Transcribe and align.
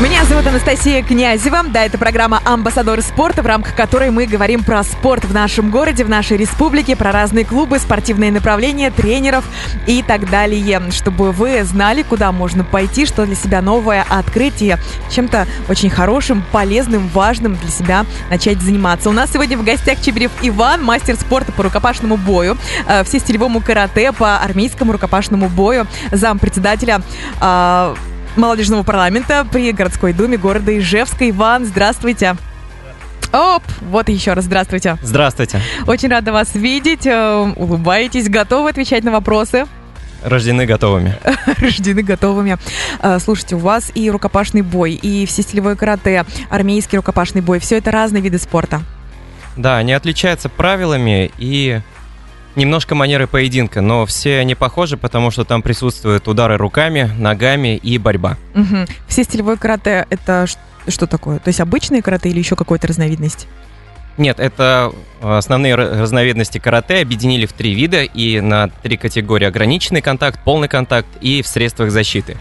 Меня 0.00 0.24
зовут 0.24 0.46
Анастасия 0.46 1.02
Князева. 1.02 1.62
Да, 1.62 1.84
это 1.84 1.98
программа 1.98 2.40
«Амбассадор 2.46 3.02
спорта», 3.02 3.42
в 3.42 3.46
рамках 3.46 3.76
которой 3.76 4.10
мы 4.10 4.24
говорим 4.24 4.64
про 4.64 4.82
спорт 4.82 5.26
в 5.26 5.34
нашем 5.34 5.70
городе, 5.70 6.04
в 6.04 6.08
нашей 6.08 6.38
республике, 6.38 6.96
про 6.96 7.12
разные 7.12 7.44
клубы, 7.44 7.78
спортивные 7.78 8.32
направления, 8.32 8.90
тренеров 8.90 9.44
и 9.86 10.02
так 10.02 10.30
далее. 10.30 10.80
Чтобы 10.90 11.32
вы 11.32 11.64
знали, 11.64 12.00
куда 12.00 12.32
можно 12.32 12.64
пойти, 12.64 13.04
что 13.04 13.26
для 13.26 13.34
себя 13.34 13.60
новое 13.60 14.02
открыть 14.08 14.62
и 14.62 14.74
чем-то 15.10 15.46
очень 15.68 15.90
хорошим, 15.90 16.42
полезным, 16.50 17.06
важным 17.08 17.56
для 17.56 17.70
себя 17.70 18.06
начать 18.30 18.62
заниматься. 18.62 19.10
У 19.10 19.12
нас 19.12 19.30
сегодня 19.30 19.58
в 19.58 19.64
гостях 19.64 20.00
Чеберев 20.00 20.32
Иван, 20.40 20.82
мастер 20.82 21.16
спорта 21.16 21.52
по 21.52 21.62
рукопашному 21.62 22.16
бою, 22.16 22.56
э, 22.88 23.04
всестилевому 23.04 23.60
карате, 23.60 24.12
по 24.12 24.38
армейскому 24.38 24.92
рукопашному 24.92 25.50
бою, 25.50 25.86
зампредседателя 26.10 27.02
э, 27.38 27.94
молодежного 28.36 28.82
парламента 28.82 29.46
при 29.50 29.72
городской 29.72 30.12
думе 30.12 30.36
города 30.36 30.76
Ижевска. 30.78 31.28
Иван, 31.28 31.64
здравствуйте. 31.64 32.36
Оп, 33.32 33.62
вот 33.82 34.08
еще 34.08 34.32
раз 34.32 34.44
здравствуйте. 34.46 34.96
Здравствуйте. 35.02 35.60
Очень 35.86 36.08
рада 36.08 36.32
вас 36.32 36.54
видеть. 36.54 37.06
э, 37.06 37.52
Улыбаетесь, 37.56 38.28
готовы 38.28 38.70
отвечать 38.70 39.04
на 39.04 39.12
вопросы? 39.12 39.66
Рождены 40.24 40.66
готовыми. 40.66 41.16
Рождены 41.58 42.02
готовыми. 42.02 42.58
Э, 43.00 43.18
Слушайте, 43.20 43.54
у 43.54 43.58
вас 43.60 43.92
и 43.94 44.10
рукопашный 44.10 44.62
бой, 44.62 44.94
и 44.94 45.26
всестилевое 45.26 45.76
карате, 45.76 46.24
армейский 46.50 46.96
рукопашный 46.98 47.40
бой. 47.40 47.60
Все 47.60 47.76
это 47.78 47.90
разные 47.92 48.20
виды 48.20 48.38
спорта. 48.38 48.82
Да, 49.56 49.76
они 49.76 49.92
отличаются 49.92 50.48
правилами 50.48 51.30
и 51.38 51.80
немножко 52.56 52.94
манерой 52.94 53.26
поединка, 53.26 53.80
но 53.80 54.06
все 54.06 54.38
они 54.38 54.54
похожи, 54.54 54.96
потому 54.96 55.30
что 55.30 55.44
там 55.44 55.62
присутствуют 55.62 56.28
удары 56.28 56.56
руками, 56.56 57.10
ногами 57.18 57.76
и 57.76 57.98
борьба. 57.98 58.36
Мгм. 58.54 58.86
Всестилевое 59.08 59.56
карате 59.56 60.06
это 60.10 60.46
что 60.88 61.06
такое? 61.06 61.38
То 61.38 61.48
есть 61.48 61.60
обычное 61.60 62.02
карате 62.02 62.30
или 62.30 62.38
еще 62.38 62.56
какой-то 62.56 62.86
разновидность? 62.88 63.46
Нет, 64.16 64.40
это 64.40 64.92
э, 65.22 65.36
основные 65.38 65.74
ра- 65.74 66.00
разновидности 66.00 66.58
карате 66.58 67.00
объединили 67.00 67.46
в 67.46 67.52
три 67.52 67.74
вида 67.74 68.02
и 68.02 68.40
на 68.40 68.68
три 68.68 68.96
категории 68.96 69.46
ограниченный 69.46 70.02
контакт, 70.02 70.40
полный 70.44 70.68
контакт 70.68 71.08
и 71.20 71.42
в 71.42 71.46
средствах 71.46 71.90
защиты. 71.90 72.36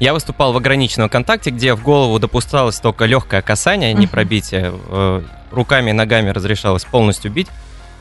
Я 0.00 0.14
выступал 0.14 0.52
в 0.52 0.56
ограниченном 0.56 1.08
контакте, 1.10 1.50
где 1.50 1.74
в 1.74 1.82
голову 1.82 2.18
допускалось 2.18 2.80
только 2.80 3.04
легкое 3.04 3.42
касание, 3.42 3.92
не 3.92 4.06
пробитие. 4.06 4.72
Э, 4.88 5.22
Руками 5.50 5.90
и 5.90 5.92
ногами 5.92 6.30
разрешалось 6.30 6.84
полностью 6.84 7.32
бить, 7.32 7.48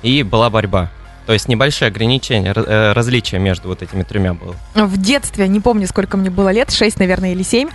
и 0.04 0.22
была 0.22 0.52
борьба. 0.52 0.92
То 1.30 1.34
есть 1.34 1.48
небольшие 1.48 1.90
ограничения, 1.90 2.54
ра- 2.54 2.66
э, 2.68 2.94
различия 2.94 3.38
между 3.38 3.68
вот 3.68 3.84
этими 3.84 4.02
тремя 4.02 4.34
было. 4.34 4.56
В 4.74 4.98
детстве, 4.98 5.48
не 5.48 5.60
помню, 5.60 5.86
сколько 5.86 6.18
мне 6.18 6.32
было 6.32 6.50
лет, 6.50 6.72
6, 6.72 6.98
наверное, 6.98 7.34
или 7.34 7.44
7, 7.44 7.70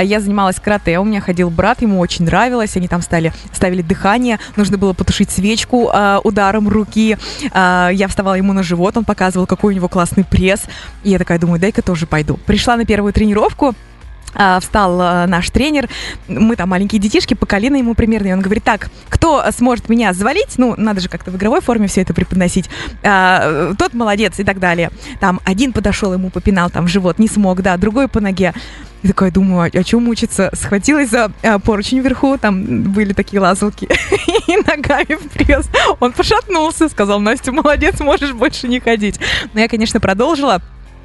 я 0.00 0.20
занималась 0.20 0.60
карате. 0.60 0.96
У 1.00 1.02
меня 1.02 1.20
ходил 1.20 1.50
брат, 1.50 1.82
ему 1.82 1.98
очень 1.98 2.24
нравилось. 2.24 2.76
Они 2.76 2.86
там 2.86 3.02
стали, 3.02 3.32
ставили 3.52 3.82
дыхание, 3.82 4.38
нужно 4.54 4.78
было 4.78 4.92
потушить 4.92 5.32
свечку 5.32 5.90
а, 5.92 6.20
ударом 6.22 6.68
руки. 6.68 7.18
А, 7.50 7.88
я 7.92 8.06
вставала 8.06 8.34
ему 8.34 8.52
на 8.52 8.62
живот, 8.62 8.96
он 8.96 9.04
показывал, 9.04 9.48
какой 9.48 9.72
у 9.72 9.76
него 9.76 9.88
классный 9.88 10.22
пресс. 10.22 10.62
И 11.02 11.10
я 11.10 11.18
такая 11.18 11.40
думаю, 11.40 11.58
дай-ка 11.58 11.82
тоже 11.82 12.06
пойду. 12.06 12.36
Пришла 12.46 12.76
на 12.76 12.84
первую 12.84 13.12
тренировку, 13.12 13.70
а, 13.70 13.89
встал 14.32 15.00
а, 15.00 15.26
наш 15.26 15.50
тренер, 15.50 15.88
мы 16.28 16.56
там 16.56 16.68
маленькие 16.68 17.00
детишки, 17.00 17.34
по 17.34 17.46
колено 17.46 17.76
ему 17.76 17.94
примерно, 17.94 18.28
и 18.28 18.32
он 18.32 18.40
говорит, 18.40 18.64
так, 18.64 18.90
кто 19.08 19.44
сможет 19.56 19.88
меня 19.88 20.12
завалить, 20.12 20.54
ну, 20.56 20.74
надо 20.76 21.00
же 21.00 21.08
как-то 21.08 21.30
в 21.30 21.36
игровой 21.36 21.60
форме 21.60 21.88
все 21.88 22.02
это 22.02 22.14
преподносить, 22.14 22.70
а, 23.02 23.74
тот 23.78 23.94
молодец 23.94 24.38
и 24.38 24.44
так 24.44 24.58
далее. 24.58 24.90
Там 25.20 25.40
один 25.44 25.72
подошел, 25.72 26.12
ему 26.12 26.30
попинал 26.30 26.70
там 26.70 26.86
в 26.86 26.88
живот, 26.88 27.18
не 27.18 27.28
смог, 27.28 27.62
да, 27.62 27.76
другой 27.76 28.08
по 28.08 28.20
ноге. 28.20 28.54
И 29.02 29.08
такая 29.08 29.30
думаю, 29.30 29.70
а, 29.72 29.82
чем 29.82 30.04
мучиться? 30.04 30.50
Схватилась 30.52 31.08
за 31.10 31.32
а, 31.42 31.58
поручень 31.58 32.00
вверху, 32.00 32.36
там 32.38 32.82
были 32.92 33.12
такие 33.12 33.40
лазалки, 33.40 33.88
и 34.46 34.56
ногами 34.56 35.14
в 35.14 35.28
пресс. 35.30 35.66
Он 36.00 36.12
пошатнулся, 36.12 36.88
сказал, 36.88 37.20
Настя, 37.20 37.52
молодец, 37.52 38.00
можешь 38.00 38.32
больше 38.32 38.68
не 38.68 38.80
ходить. 38.80 39.18
Но 39.54 39.60
я, 39.60 39.68
конечно, 39.68 40.00
продолжила. 40.00 40.60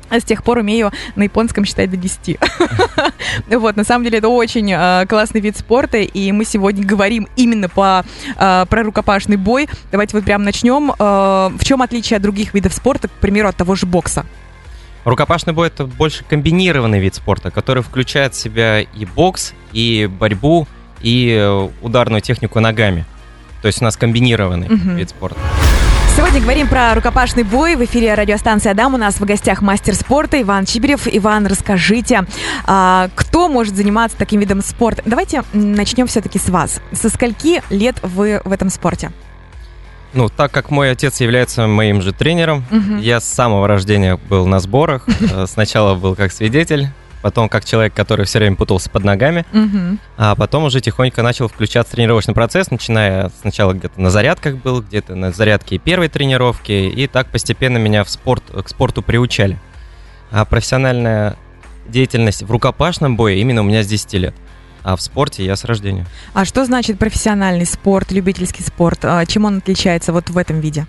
А 0.09 0.19
с 0.19 0.23
тех 0.23 0.43
пор 0.43 0.59
умею 0.59 0.91
на 1.15 1.23
японском 1.23 1.65
считать 1.65 1.89
до 1.89 1.97
10. 1.97 2.37
Вот, 3.47 3.75
на 3.75 3.83
самом 3.83 4.03
деле, 4.03 4.19
это 4.19 4.29
очень 4.29 4.71
э, 4.71 5.05
классный 5.07 5.41
вид 5.41 5.57
спорта, 5.57 5.97
и 5.97 6.31
мы 6.31 6.45
сегодня 6.45 6.85
говорим 6.85 7.27
именно 7.35 7.67
по, 7.67 8.05
э, 8.37 8.65
про 8.69 8.83
рукопашный 8.83 9.35
бой. 9.35 9.67
Давайте 9.91 10.15
вот 10.15 10.25
прям 10.25 10.43
начнем. 10.43 10.91
Э, 10.91 11.49
в 11.57 11.63
чем 11.63 11.81
отличие 11.81 12.17
от 12.17 12.23
других 12.23 12.53
видов 12.53 12.73
спорта, 12.73 13.07
к 13.07 13.11
примеру, 13.11 13.49
от 13.49 13.55
того 13.55 13.75
же 13.75 13.85
бокса? 13.85 14.25
Рукопашный 15.03 15.53
бой 15.53 15.67
это 15.67 15.85
больше 15.85 16.23
комбинированный 16.23 16.99
вид 16.99 17.15
спорта, 17.15 17.51
который 17.51 17.83
включает 17.83 18.33
в 18.33 18.37
себя 18.37 18.81
и 18.81 19.05
бокс, 19.05 19.53
и 19.71 20.09
борьбу, 20.11 20.67
и 21.01 21.69
ударную 21.81 22.21
технику 22.21 22.59
ногами. 22.59 23.05
То 23.61 23.67
есть 23.67 23.81
у 23.81 23.85
нас 23.85 23.97
комбинированный 23.97 24.67
вид 24.67 25.09
спорта. 25.09 25.39
Сегодня 26.15 26.39
говорим 26.39 26.67
про 26.69 26.93
рукопашный 26.95 27.43
бой. 27.43 27.75
В 27.75 27.83
эфире 27.83 28.13
радиостанции 28.13 28.69
«Адам». 28.69 28.93
У 28.93 28.97
нас 28.97 29.15
в 29.19 29.25
гостях 29.25 29.61
мастер 29.61 29.95
спорта 29.95 30.41
Иван 30.41 30.65
Чиберев. 30.65 31.07
Иван, 31.11 31.45
расскажите, 31.45 32.23
а, 32.65 33.09
кто 33.15 33.49
может 33.49 33.75
заниматься 33.75 34.17
таким 34.17 34.39
видом 34.39 34.61
спорта? 34.61 35.01
Давайте 35.05 35.43
начнем 35.51 36.07
все-таки 36.07 36.39
с 36.39 36.47
вас. 36.49 36.79
Со 36.93 37.09
скольки 37.09 37.61
лет 37.69 37.97
вы 38.01 38.41
в 38.45 38.51
этом 38.53 38.69
спорте? 38.69 39.11
Ну, 40.13 40.29
так 40.29 40.51
как 40.51 40.69
мой 40.71 40.89
отец 40.91 41.19
является 41.19 41.67
моим 41.67 42.01
же 42.01 42.13
тренером, 42.13 42.63
Мгм. 42.71 42.99
я 42.99 43.19
с 43.19 43.25
самого 43.25 43.67
рождения 43.67 44.15
был 44.29 44.45
на 44.47 44.59
сборах. 44.59 45.05
Э, 45.33 45.45
Сначала 45.47 45.95
был 45.95 46.15
как 46.15 46.31
свидетель, 46.31 46.87
потом 47.25 47.49
как 47.49 47.65
человек, 47.65 47.91
который 47.95 48.27
все 48.27 48.37
время 48.37 48.55
путался 48.55 48.87
под 48.87 49.03
ногами, 49.03 49.47
Мгм. 49.51 49.97
а 50.15 50.35
потом 50.35 50.65
уже 50.65 50.79
тихонько 50.79 51.23
начал 51.23 51.47
включаться 51.47 51.93
тренировочный 51.93 52.35
процесс, 52.35 52.69
начиная 52.69 53.31
сначала 53.41 53.73
где-то 53.73 53.99
на 53.99 54.11
зарядках 54.11 54.57
был, 54.57 54.83
где-то 54.83 55.15
на 55.15 55.31
зарядке 55.31 55.77
и 55.77 55.79
первой 55.79 56.07
тренировки, 56.07 56.71
и 56.71 57.07
так 57.07 57.31
постепенно 57.31 57.79
меня 57.79 58.03
в 58.03 58.11
спорт, 58.11 58.43
к 58.51 58.69
спорту 58.69 59.01
приучали. 59.01 59.57
А 60.29 60.45
профессиональная 60.45 61.35
деятельность 61.87 62.43
в 62.43 62.51
рукопашном 62.51 63.17
бое 63.17 63.37
именно 63.37 63.61
у 63.61 63.63
меня 63.63 63.81
с 63.81 63.87
10 63.87 64.13
лет. 64.13 64.35
А 64.83 64.95
в 64.95 65.01
спорте 65.01 65.43
я 65.43 65.55
с 65.55 65.65
рождения. 65.65 66.05
А 66.35 66.45
что 66.45 66.63
значит 66.63 66.99
профессиональный 66.99 67.65
спорт, 67.65 68.11
любительский 68.11 68.61
спорт? 68.61 68.99
А, 69.03 69.25
Чем 69.25 69.45
он 69.45 69.57
отличается 69.57 70.13
вот 70.13 70.29
в 70.29 70.37
этом 70.37 70.59
виде? 70.59 70.85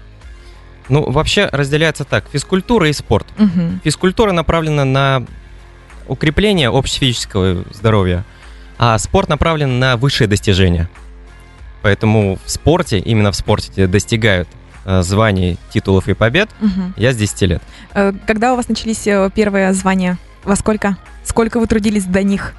Ну, 0.91 1.11
вообще 1.11 1.49
разделяется 1.51 2.05
так, 2.05 2.27
физкультура 2.31 2.91
и 2.91 2.93
спорт. 2.93 3.27
Мгм. 3.39 3.81
Физкультура 3.83 4.33
направлена 4.33 4.85
на 4.85 5.27
укрепление 6.09 6.69
общефизического 6.71 7.65
здоровья, 7.73 8.25
а 8.79 8.99
спорт 8.99 9.29
направлен 9.29 9.79
на 9.79 9.97
высшие 9.97 10.29
достижения. 10.29 10.89
Поэтому 11.83 12.39
в 12.45 12.51
спорте, 12.51 12.99
именно 12.99 13.31
в 13.33 13.37
спорте 13.37 13.87
достигают 13.87 14.49
э, 14.85 15.03
званий, 15.03 15.59
титулов 15.71 16.09
и 16.09 16.15
побед, 16.15 16.49
Мгм. 16.61 16.95
я 16.97 17.13
с 17.13 17.17
10 17.17 17.47
лет. 17.47 17.63
Э, 17.95 18.13
Когда 18.27 18.53
у 18.53 18.57
вас 18.57 18.69
начались 18.69 19.07
э, 19.07 19.31
первые 19.35 19.73
звания? 19.73 20.19
Во 20.45 20.57
сколько? 20.57 20.97
Сколько 21.25 21.59
вы 21.61 21.67
трудились 21.67 22.05
до 22.05 22.23
них? 22.23 22.55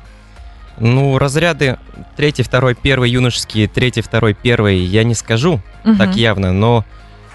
Ну, 0.80 1.18
разряды 1.18 1.78
третий, 2.16 2.44
второй, 2.44 2.76
первый 2.76 3.10
юношеские, 3.10 3.68
третий, 3.68 4.02
второй, 4.02 4.34
первый, 4.36 4.78
я 4.78 5.04
не 5.04 5.16
скажу 5.16 5.60
так 5.84 6.10
Мгм. 6.10 6.18
явно, 6.18 6.54
но 6.54 6.86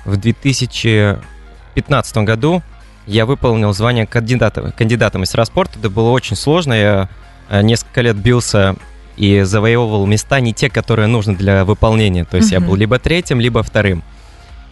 в 0.04 0.16
2015 0.16 2.24
году 2.24 2.62
я 3.06 3.26
выполнил 3.26 3.72
звание 3.72 4.06
кандидата, 4.06 4.72
кандидата 4.76 5.18
в 5.18 5.20
мастера 5.20 5.44
спорта. 5.44 5.78
Это 5.78 5.90
было 5.90 6.10
очень 6.10 6.36
сложно. 6.36 6.72
Я 6.72 7.08
э, 7.48 7.62
несколько 7.62 8.00
лет 8.00 8.16
бился 8.16 8.76
и 9.16 9.42
завоевывал 9.42 10.06
места 10.06 10.40
не 10.40 10.52
те, 10.54 10.70
которые 10.70 11.06
нужны 11.08 11.34
для 11.36 11.64
выполнения. 11.64 12.24
То 12.24 12.36
есть 12.36 12.50
я 12.52 12.60
Мгм. 12.60 12.68
был 12.68 12.76
либо 12.76 12.98
третьим, 12.98 13.40
либо 13.40 13.62
вторым. 13.62 14.02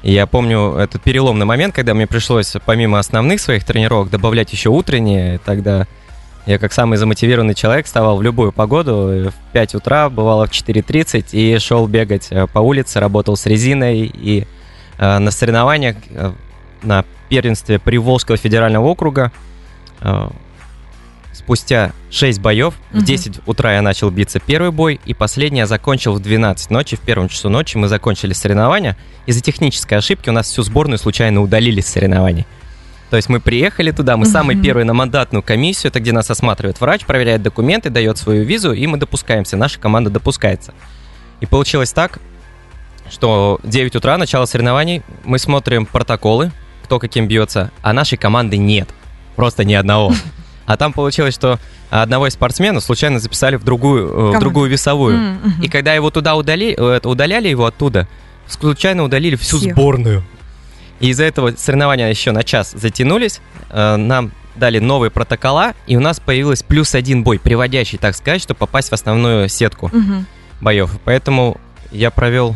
И 0.03 0.13
я 0.13 0.27
помню 0.27 0.77
этот 0.77 1.03
переломный 1.03 1.45
момент, 1.45 1.75
когда 1.75 1.93
мне 1.93 2.07
пришлось 2.07 2.55
помимо 2.65 2.99
основных 2.99 3.41
своих 3.41 3.65
тренировок 3.65 4.09
добавлять 4.11 4.53
еще 4.53 4.71
утренние. 4.71 5.35
И 5.35 5.39
тогда 5.39 5.87
я 6.47 6.59
как 6.59 6.73
самый 6.73 6.97
замотивированный 6.97 7.55
человек 7.55 7.85
вставал 7.85 8.17
в 8.17 8.23
любую 8.23 8.51
погоду. 8.51 9.31
В 9.31 9.53
5 9.53 9.75
утра, 9.75 10.09
бывало 10.09 10.47
в 10.47 10.51
4.30, 10.51 11.27
и 11.33 11.59
шел 11.59 11.87
бегать 11.87 12.29
э, 12.31 12.47
по 12.47 12.61
улице, 12.61 12.99
работал 12.99 13.37
с 13.37 13.45
резиной. 13.45 14.11
И 14.13 14.47
э, 14.97 15.19
на 15.19 15.31
соревнованиях 15.31 15.97
э, 16.09 16.33
на 16.83 17.05
первенстве 17.29 17.79
Приволжского 17.79 18.37
федерального 18.37 18.87
округа 18.87 19.33
э, 20.01 20.31
спустя 21.33 21.93
6 22.11 22.41
боев, 22.41 22.75
в 22.93 23.03
10 23.03 23.41
утра 23.47 23.75
я 23.75 23.83
начал 23.83 24.11
биться 24.11 24.41
первый 24.41 24.71
бой, 24.71 25.01
и 25.05 25.15
последний 25.15 25.61
я 25.61 25.67
закончил 25.67 26.15
в 26.15 26.21
12 26.21 26.71
ночи, 26.71 26.97
в 26.97 27.01
первом 27.01 27.29
часу 27.29 27.49
ночи 27.49 27.77
мы 27.77 27.89
закончили 27.89 28.33
соревнования. 28.33 28.97
Из-за 29.27 29.41
технической 29.41 29.99
ошибки 29.99 30.29
у 30.29 30.33
нас 30.33 30.49
всю 30.49 30.63
сборную 30.63 30.99
случайно 30.99 31.41
удалили 31.41 31.81
с 31.81 31.87
соревнований. 31.87 32.47
То 33.11 33.17
есть 33.17 33.29
мы 33.29 33.41
приехали 33.41 33.91
туда, 33.91 34.17
мы 34.17 34.27
самые 34.27 34.57
Мгм. 34.57 34.65
первые 34.65 34.85
на 34.85 34.95
мандатную 34.95 35.43
комиссию, 35.43 35.91
это 35.91 35.99
где 35.99 36.13
нас 36.13 36.31
осматривает 36.31 36.81
врач, 36.81 37.05
проверяет 37.05 37.43
документы, 37.43 37.91
дает 37.91 38.19
свою 38.19 38.45
визу, 38.45 38.73
и 38.73 38.87
мы 38.87 38.99
допускаемся, 38.99 39.57
наша 39.57 39.81
команда 39.81 40.11
допускается. 40.11 40.73
И 41.41 41.47
получилось 41.47 41.93
так, 41.93 42.21
что 43.11 43.59
9 43.65 43.97
утра, 43.97 44.17
начало 44.17 44.45
соревнований, 44.45 45.03
мы 45.25 45.41
смотрим 45.41 45.87
протоколы, 45.87 46.53
кто 46.91 46.99
каким 46.99 47.29
бьется, 47.29 47.71
а 47.83 47.93
нашей 47.93 48.19
команды 48.19 48.57
нет. 48.57 48.89
просто 49.37 49.63
ни 49.65 49.75
одного. 49.75 50.13
А 50.67 50.77
там 50.77 50.93
получилось, 50.93 51.35
что 51.35 51.59
одного 51.91 52.29
из 52.29 52.35
спортсменов 52.35 52.85
случайно 52.85 53.19
записали 53.19 53.57
в 53.57 53.65
другую, 53.65 54.35
э, 54.35 54.37
в 54.37 54.41
другую 54.41 54.71
весовую. 54.71 55.17
Мгм. 55.19 55.63
И 55.63 55.69
когда 55.69 55.95
его 55.95 56.11
туда 56.11 56.37
удали, 56.37 56.75
э, 56.79 57.01
удаляли 57.05 57.49
его 57.49 57.67
оттуда, 57.67 58.07
случайно 58.47 59.03
удалили 59.03 59.35
всю 59.35 59.59
Всех. 59.59 59.73
сборную. 59.73 60.23
И 61.01 61.09
из-за 61.09 61.25
этого 61.25 61.53
соревнования 61.57 62.09
еще 62.09 62.31
на 62.31 62.45
час 62.45 62.73
затянулись. 62.73 63.41
Э, 63.71 63.97
Нам 63.97 64.31
дали 64.55 64.79
новые 64.79 65.11
протокола, 65.11 65.75
и 65.89 65.97
у 65.97 66.01
нас 66.01 66.21
появился 66.21 66.65
плюс 66.65 66.95
один 66.95 67.25
бой, 67.25 67.39
приводящий, 67.41 67.99
так 67.99 68.15
сказать, 68.15 68.41
чтобы 68.43 68.59
попасть 68.59 68.91
в 68.91 68.93
основную 68.93 69.49
сетку 69.49 69.91
Мгм. 69.93 70.27
боев. 70.61 70.99
Поэтому 71.05 71.57
я 71.91 72.11
провел, 72.13 72.55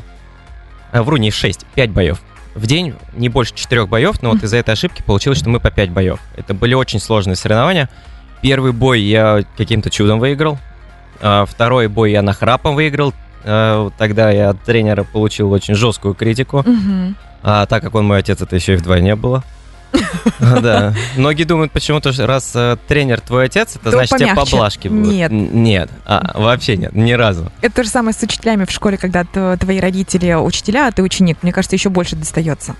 вру, 0.93 1.17
не 1.17 1.33
6, 1.33 1.67
5 1.75 1.91
боев. 1.91 2.21
В 2.55 2.67
день 2.67 2.95
не 3.15 3.29
больше 3.29 3.55
4 3.55 3.87
боев, 3.87 4.23
но 4.23 4.31
вот 4.31 4.43
из-за 4.43 4.59
этой 4.59 4.71
ошибки 4.75 5.03
получилось, 5.03 5.39
что 5.39 5.49
мы 5.49 5.59
по 5.61 5.71
5 5.71 5.91
боев. 5.91 6.21
Это 6.37 6.55
были 6.55 6.75
очень 6.75 7.01
сложные 7.01 7.37
соревнования. 7.37 7.89
Первый 8.43 8.73
бой 8.73 9.01
я 9.01 9.43
каким-то 9.57 9.91
чудом 9.91 10.21
выиграл. 10.21 10.59
А 11.21 11.47
Второй 11.47 11.89
бой 11.89 12.13
я 12.13 12.23
нахрапом 12.23 12.75
выиграл. 12.77 13.13
Э, 13.43 13.91
Тогда 13.99 14.31
я 14.31 14.51
от 14.51 14.63
тренера 14.63 15.03
получил 15.05 15.51
очень 15.51 15.75
жесткую 15.75 16.15
критику. 16.15 16.65
А 17.43 17.67
так 17.67 17.83
как 17.83 17.95
он 17.95 18.07
мой 18.07 18.19
отец, 18.19 18.41
это 18.41 18.55
еще 18.57 18.75
и 18.75 18.77
вдвойне 18.77 19.17
было. 19.17 19.43
Да. 20.61 20.95
Многие 21.17 21.45
думают 21.45 21.73
почему-то, 21.73 22.13
раз 22.27 22.53
э, 22.55 22.77
тренер 22.89 23.21
твой 23.21 23.47
отец, 23.47 23.77
это 23.77 23.85
То 23.85 23.91
значит 23.93 24.19
тебе 24.19 24.35
поблажки 24.35 24.89
будут. 24.89 25.13
Нет. 25.13 25.31
Нет. 25.33 25.91
А, 26.05 26.33
Вообще 26.35 26.77
нет, 26.77 26.95
ни 26.95 27.13
разу. 27.13 27.51
Это 27.63 27.77
то 27.77 27.85
же 27.85 27.91
самое 27.91 28.15
с 28.15 28.23
учителями 28.23 28.65
в 28.65 28.71
школе, 28.71 28.97
когда 28.97 29.25
твои 29.25 29.81
родители 29.81 30.35
учителя, 30.35 30.89
а 30.89 30.93
ты 30.93 31.03
ученик. 31.03 31.39
Мне 31.43 31.53
кажется, 31.53 31.77
еще 31.77 31.89
больше 31.91 32.17
достается. 32.17 32.75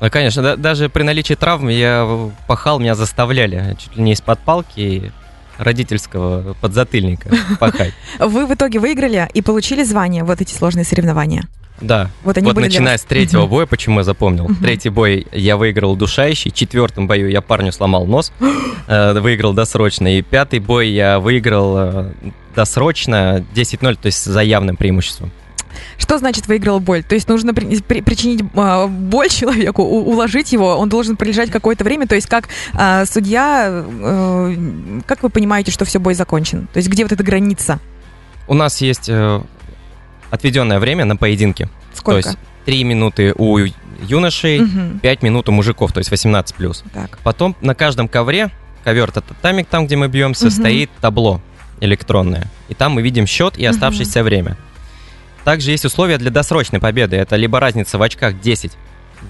Ну, 0.00 0.10
конечно, 0.10 0.42
да- 0.42 0.56
даже 0.56 0.88
при 0.88 1.02
наличии 1.02 1.34
травм 1.34 1.68
я 1.68 2.30
пахал, 2.46 2.78
меня 2.78 2.94
заставляли 2.94 3.76
чуть 3.78 3.96
ли 3.96 4.02
не 4.02 4.12
из-под 4.12 4.38
палки 4.40 5.12
родительского 5.58 6.54
подзатыльника 6.60 7.30
пахать. 7.58 7.92
Вы 8.18 8.46
в 8.46 8.54
итоге 8.54 8.78
выиграли 8.78 9.28
и 9.34 9.42
получили 9.42 9.82
звание 9.82 10.22
вот 10.24 10.40
эти 10.40 10.54
сложные 10.54 10.84
соревнования. 10.84 11.44
Да. 11.80 12.10
Вот 12.24 12.36
они 12.36 12.46
вот 12.46 12.56
были 12.56 12.66
начиная 12.66 12.96
с 12.98 13.02
третьего 13.02 13.46
боя, 13.46 13.66
почему 13.66 14.00
я 14.00 14.04
запомнил. 14.04 14.48
Третий 14.60 14.88
бой 14.88 15.26
я 15.32 15.56
выиграл 15.56 15.92
удушающий, 15.92 16.50
в 16.50 16.54
четвертом 16.54 17.06
бою 17.06 17.28
я 17.28 17.40
парню 17.40 17.72
сломал 17.72 18.06
нос, 18.06 18.32
э, 18.88 19.18
выиграл 19.20 19.52
досрочно, 19.52 20.18
и 20.18 20.22
пятый 20.22 20.58
бой 20.60 20.88
я 20.88 21.20
выиграл 21.20 21.74
э, 21.78 22.12
досрочно 22.54 23.44
10-0, 23.54 23.94
то 24.00 24.06
есть 24.06 24.24
за 24.24 24.40
явным 24.42 24.76
преимуществом. 24.76 25.30
Что 25.96 26.18
значит 26.18 26.48
выиграл 26.48 26.80
боль? 26.80 27.02
То 27.04 27.14
есть 27.14 27.28
нужно 27.28 27.54
при- 27.54 27.80
при- 27.80 28.00
причинить 28.00 28.42
а, 28.54 28.86
боль 28.86 29.28
человеку, 29.28 29.82
у- 29.82 30.10
уложить 30.10 30.52
его, 30.52 30.76
он 30.76 30.88
должен 30.88 31.16
пролежать 31.16 31.50
какое-то 31.50 31.84
время. 31.84 32.06
То 32.06 32.14
есть 32.14 32.26
как 32.26 32.48
а, 32.74 33.04
судья, 33.04 33.84
э, 33.86 35.00
как 35.06 35.22
вы 35.22 35.30
понимаете, 35.30 35.70
что 35.70 35.84
все 35.84 35.98
бой 36.00 36.14
закончен? 36.14 36.68
То 36.72 36.78
есть 36.78 36.88
где 36.88 37.04
вот 37.04 37.12
эта 37.12 37.22
граница? 37.22 37.78
У 38.48 38.54
нас 38.54 38.80
есть 38.80 39.08
э, 39.08 39.40
отведенное 40.30 40.78
время 40.78 41.04
на 41.04 41.16
поединки. 41.16 41.68
Сколько? 41.94 42.22
То 42.22 42.28
есть 42.28 42.38
3 42.66 42.84
минуты 42.84 43.34
у 43.36 43.58
юношей, 44.02 44.60
Мгм. 44.60 44.98
5 45.00 45.22
минут 45.22 45.48
у 45.48 45.52
мужиков, 45.52 45.92
то 45.92 45.98
есть 45.98 46.10
18 46.10 46.54
плюс. 46.56 46.84
Так. 46.92 47.18
Потом 47.24 47.56
на 47.60 47.74
каждом 47.74 48.08
ковре, 48.08 48.50
ковер 48.84 49.10
татамик, 49.10 49.66
там, 49.68 49.86
где 49.86 49.96
мы 49.96 50.08
бьемся, 50.08 50.46
Мгм. 50.46 50.50
стоит 50.52 50.90
табло 51.00 51.40
электронное. 51.80 52.46
И 52.68 52.74
там 52.74 52.92
мы 52.92 53.02
видим 53.02 53.26
счет 53.26 53.56
и 53.58 53.64
оставшееся 53.64 54.22
время. 54.22 54.56
Также 55.44 55.70
есть 55.70 55.84
условия 55.84 56.18
для 56.18 56.30
досрочной 56.30 56.78
победы. 56.80 57.16
Это 57.16 57.36
либо 57.36 57.58
разница 57.60 57.96
в 57.98 58.02
очках 58.02 58.40
10. 58.40 58.72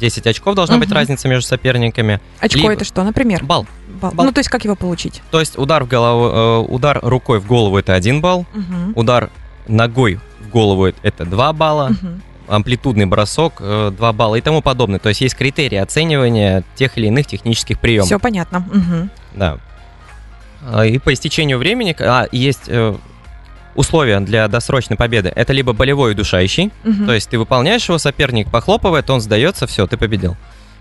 10 0.01 0.27
очков 0.27 0.55
должна 0.55 0.77
быть 0.77 0.89
Мгм. 0.89 0.97
разница 0.97 1.29
между 1.29 1.47
соперниками. 1.49 2.21
Очко 2.41 2.59
Либо- 2.59 2.73
это 2.73 2.85
что, 2.85 3.03
например? 3.05 3.43
Балл. 3.45 3.67
Балл. 4.03 4.13
Балл. 4.13 4.27
Ну, 4.27 4.33
то 4.33 4.41
есть 4.41 4.51
как 4.51 4.65
его 4.65 4.75
получить? 4.75 5.23
То 5.31 5.41
есть 5.41 5.57
удар, 5.57 5.85
в 5.85 5.89
голову, 5.89 6.27
э, 6.29 6.59
удар 6.73 6.99
рукой 7.03 7.39
в 7.41 7.47
голову 7.47 7.79
это 7.79 7.95
1 7.95 8.21
балл, 8.21 8.45
Мгм. 8.53 8.93
удар 8.97 9.31
ногой 9.67 10.21
в 10.49 10.51
голову 10.51 10.87
это 11.03 11.25
2 11.25 11.53
балла, 11.53 11.89
Мгм. 11.91 12.23
амплитудный 12.49 13.07
бросок 13.07 13.55
э, 13.61 13.93
2 13.97 14.13
балла 14.13 14.37
и 14.37 14.41
тому 14.41 14.63
подобное. 14.63 14.99
То 14.99 15.11
есть 15.11 15.21
есть 15.21 15.37
критерии 15.37 15.77
оценивания 15.79 16.65
тех 16.75 16.97
или 16.99 17.07
иных 17.09 17.27
технических 17.27 17.79
приемов. 17.79 18.07
Все 18.07 18.19
понятно. 18.19 18.61
Мгм. 18.61 19.11
Да. 19.35 19.59
А, 20.67 20.85
И 20.85 20.99
по 20.99 21.13
истечению 21.13 21.59
времени, 21.59 21.95
а, 22.01 22.27
есть 22.33 22.65
э, 22.69 22.97
условия 23.75 24.19
для 24.21 24.49
досрочной 24.49 24.97
победы. 24.97 25.33
Это 25.35 25.53
либо 25.53 25.73
болевой 25.73 26.13
удушающий, 26.13 26.73
Мгм. 26.85 27.07
то 27.07 27.13
есть 27.13 27.29
ты 27.31 27.39
выполняешь 27.39 27.87
его, 27.89 27.99
соперник 27.99 28.51
похлопывает, 28.51 29.09
он 29.11 29.21
сдается, 29.21 29.67
все, 29.67 29.87
ты 29.87 29.97
победил. 29.97 30.37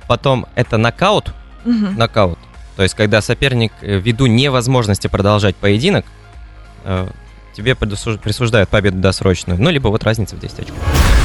Потом 0.08 0.46
это 0.56 0.78
нокаут, 0.78 1.34
Мгм. 1.66 1.96
нокаут. 1.98 2.40
То 2.76 2.84
есть 2.84 2.96
когда 2.96 3.22
соперник 3.22 3.72
э, 3.82 3.98
ввиду 4.00 4.26
невозможности 4.28 5.08
продолжать 5.08 5.56
поединок, 5.58 6.06
э, 6.86 7.08
тебе 7.58 7.74
присуждают 7.76 8.70
победу 8.70 9.00
досрочную. 9.00 9.60
Ну, 9.60 9.72
либо 9.72 9.88
вот 9.88 10.04
разница 10.04 10.36
в 10.36 10.40
10 10.40 10.60
очков. 10.60 10.78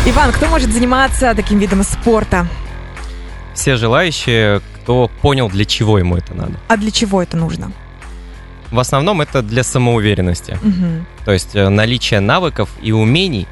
Иван, 0.07 0.33
кто 0.33 0.47
может 0.47 0.73
заниматься 0.73 1.35
таким 1.35 1.59
видом 1.59 1.83
спорта? 1.83 2.49
Все 3.55 3.77
желающие, 3.77 4.63
кто 4.77 5.11
понял, 5.21 5.51
для 5.51 5.67
чего 5.67 5.99
ему 5.99 6.17
это 6.17 6.33
надо. 6.33 6.55
А 6.69 6.79
для 6.79 6.91
чего 6.91 7.23
это 7.23 7.37
нужно? 7.37 7.71
В 8.71 8.79
основном 8.79 9.21
это 9.21 9.43
для 9.43 9.63
самоуверенности. 9.63 10.59
Мгм. 10.63 11.07
То 11.27 11.33
есть 11.33 11.55
э, 11.55 11.69
наличие 11.69 12.21
навыков 12.21 12.71
и 12.81 12.93
умений 12.93 13.47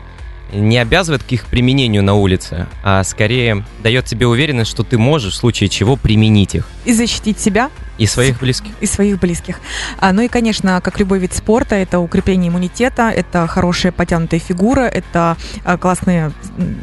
не 0.51 0.79
обязывает 0.79 1.23
к 1.23 1.31
их 1.33 1.45
применению 1.45 2.03
на 2.03 2.15
улице, 2.15 2.67
а 2.83 3.05
скорее 3.05 3.63
дает 3.83 4.07
тебе 4.07 4.27
уверенность, 4.27 4.71
что 4.71 4.85
ты 4.85 4.97
можешь 4.97 5.35
в 5.35 5.37
случае 5.37 5.69
чего 5.69 5.97
применить 5.97 6.55
их 6.55 6.67
И 6.87 6.95
защитить 6.95 7.39
себя 7.39 7.71
и 8.01 8.07
своих 8.07 8.39
близких. 8.41 8.73
и 8.81 8.87
своих 8.87 9.19
близких. 9.21 9.61
А, 9.99 10.13
ну 10.13 10.23
и, 10.23 10.29
конечно, 10.29 10.81
как 10.81 10.99
любой 10.99 11.19
вид 11.19 11.35
спорта, 11.35 11.75
это 11.75 11.99
укрепление 11.99 12.49
иммунитета, 12.49 13.11
это 13.11 13.47
хорошая 13.47 13.93
потянутая 13.93 14.41
фигура, 14.41 14.81
это 14.81 15.37
а, 15.65 15.77
классные 15.77 16.33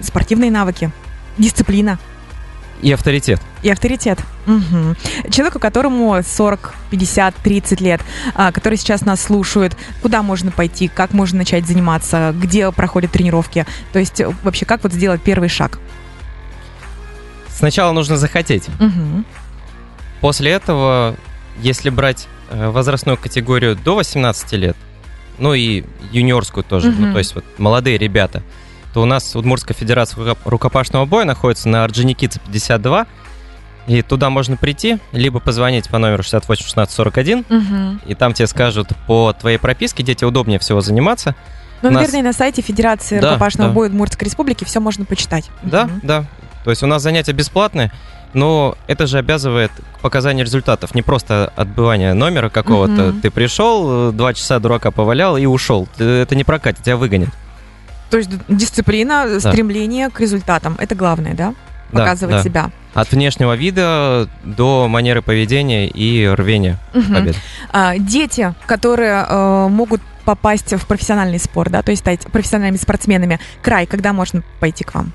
спортивные 0.03 0.51
навыки, 0.51 0.91
дисциплина 1.39 1.97
И 2.83 2.91
авторитет. 2.91 3.41
и 3.63 3.69
авторитет. 3.71 4.19
Мгм. 4.45 4.95
Человеку, 5.31 5.57
которому 5.59 6.21
40, 6.23 6.75
50, 6.91 7.35
30 7.35 7.81
лет, 7.81 8.01
а, 8.35 8.51
который 8.51 8.77
сейчас 8.77 9.01
нас 9.01 9.19
слушает, 9.19 9.75
куда 10.03 10.21
можно 10.21 10.51
пойти, 10.51 10.87
как 10.87 11.13
можно 11.13 11.39
начать 11.39 11.65
заниматься, 11.65 12.31
где 12.39 12.71
проходят 12.71 13.11
тренировки, 13.11 13.65
то 13.91 13.97
есть 13.97 14.21
вообще 14.43 14.65
как 14.65 14.83
вот 14.83 14.93
сделать 14.93 15.21
первый 15.23 15.49
шаг. 15.49 15.79
Сначала 17.49 17.91
нужно 17.91 18.17
захотеть. 18.17 18.67
Мгм. 18.79 19.25
После 20.21 20.51
этого, 20.51 21.15
если 21.61 21.89
брать 21.89 22.27
э, 22.49 22.69
возрастную 22.69 23.17
категорию 23.17 23.75
до 23.75 23.95
18 23.95 24.51
лет, 24.53 24.75
ну 25.37 25.53
и 25.53 25.83
юниорскую 26.11 26.63
тоже, 26.63 26.89
Мгм. 26.89 27.07
ну 27.07 27.11
то 27.13 27.19
есть 27.19 27.35
вот 27.35 27.45
молодые 27.57 27.97
ребята, 27.97 28.41
то 28.93 29.01
у 29.01 29.05
нас 29.05 29.35
Удмуртская 29.35 29.75
федерация 29.77 30.35
рукопашного 30.45 31.05
боя 31.05 31.25
находится 31.25 31.69
на 31.69 31.83
Орджоникидзе 31.83 32.39
52, 32.45 33.05
и 33.87 34.01
туда 34.01 34.29
можно 34.29 34.57
прийти, 34.57 34.97
либо 35.11 35.39
позвонить 35.39 35.87
по 35.89 35.97
номеру 35.97 36.23
68 36.23 36.63
16 36.65 36.93
41, 36.95 37.45
Мгм. 37.47 38.01
и 38.05 38.15
там 38.15 38.33
тебе 38.33 38.47
скажут 38.47 38.89
по 39.05 39.33
твоей 39.33 39.57
прописке, 39.59 40.03
где 40.03 40.15
тебе 40.15 40.27
удобнее 40.27 40.59
всего 40.59 40.81
заниматься. 40.81 41.35
Ну, 41.83 41.89
У 41.89 41.91
нас- 41.91 42.01
наверное, 42.07 42.23
на 42.31 42.33
сайте 42.33 42.63
Федерации 42.63 43.19
Да, 43.19 43.27
рукопашного 43.29 43.69
да. 43.69 43.75
боя 43.75 43.87
Удмуртской 43.89 44.25
республики 44.25 44.63
все 44.63 44.79
можно 44.79 45.05
почитать. 45.05 45.49
Да, 45.61 45.85
Мгм. 45.85 45.99
да. 46.03 46.25
То 46.63 46.71
есть 46.71 46.81
у 46.81 46.87
нас 46.87 47.01
занятия 47.03 47.33
бесплатные, 47.33 47.91
но 48.37 48.77
это 48.85 49.07
же 49.07 49.17
обязывает 49.17 49.71
к 49.97 49.99
показанию 49.99 50.45
результатов, 50.45 50.93
не 50.93 51.01
просто 51.01 51.51
отбывание 51.55 52.13
номера 52.13 52.49
какого-то. 52.49 53.07
Мгм. 53.07 53.21
Ты 53.21 53.31
пришел, 53.31 54.09
э, 54.09 54.11
два 54.11 54.33
часа 54.35 54.59
дурака 54.59 54.91
повалял 54.91 55.37
и 55.37 55.45
ушел. 55.45 55.87
Это 55.97 56.35
не 56.35 56.43
прокатит, 56.43 56.83
тебя 56.83 56.97
выгонят. 56.97 57.29
То 58.11 58.17
есть 58.17 58.29
дисциплина, 58.47 59.39
стремление 59.39 60.09
к 60.09 60.19
результатам. 60.21 60.77
Это 60.79 60.93
главное, 60.95 61.33
да? 61.33 61.55
Да, 61.91 61.99
Показывать 61.99 62.35
да. 62.37 62.43
себя. 62.43 62.71
От 62.93 63.11
внешнего 63.11 63.55
вида 63.55 64.29
до 64.43 64.87
манеры 64.87 65.21
поведения 65.21 65.87
и 65.87 66.27
рвения 66.27 66.77
Мгм. 66.93 67.13
победы. 67.13 67.37
А, 67.71 67.97
дети, 67.97 68.53
которые 68.67 69.25
э, 69.27 69.67
могут 69.69 70.01
попасть 70.25 70.73
в 70.73 70.85
профессиональный 70.85 71.39
спорт, 71.39 71.71
да, 71.71 71.81
то 71.81 71.91
есть 71.91 72.01
стать 72.03 72.21
профессиональными 72.27 72.77
спортсменами, 72.77 73.39
край, 73.63 73.85
когда 73.85 74.13
можно 74.13 74.43
пойти 74.59 74.83
к 74.83 74.93
вам? 74.93 75.13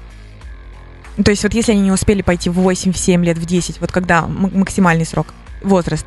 То 1.22 1.30
есть 1.30 1.42
вот 1.42 1.52
если 1.54 1.72
они 1.72 1.82
не 1.82 1.92
успели 1.92 2.22
пойти 2.22 2.48
в 2.50 2.54
8, 2.54 2.92
в 2.92 2.98
7 2.98 3.24
лет, 3.24 3.38
в 3.38 3.44
10, 3.44 3.80
вот 3.80 3.92
когда 3.92 4.26
максимальный 4.26 5.04
срок, 5.04 5.26
возраст? 5.62 6.06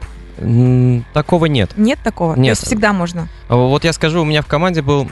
Такого 1.14 1.46
нет. 1.46 1.72
Нет 1.78 2.00
такого? 2.04 2.36
То 2.36 2.40
Нет. 2.42 2.52
есть 2.58 2.66
всегда 2.68 2.92
можно? 2.92 3.30
А 3.48 3.56
Вот 3.56 3.84
я 3.86 3.94
скажу, 3.94 4.22
у 4.22 4.26
меня 4.26 4.42
в 4.42 4.48
команде 4.48 4.82
был 4.82 5.10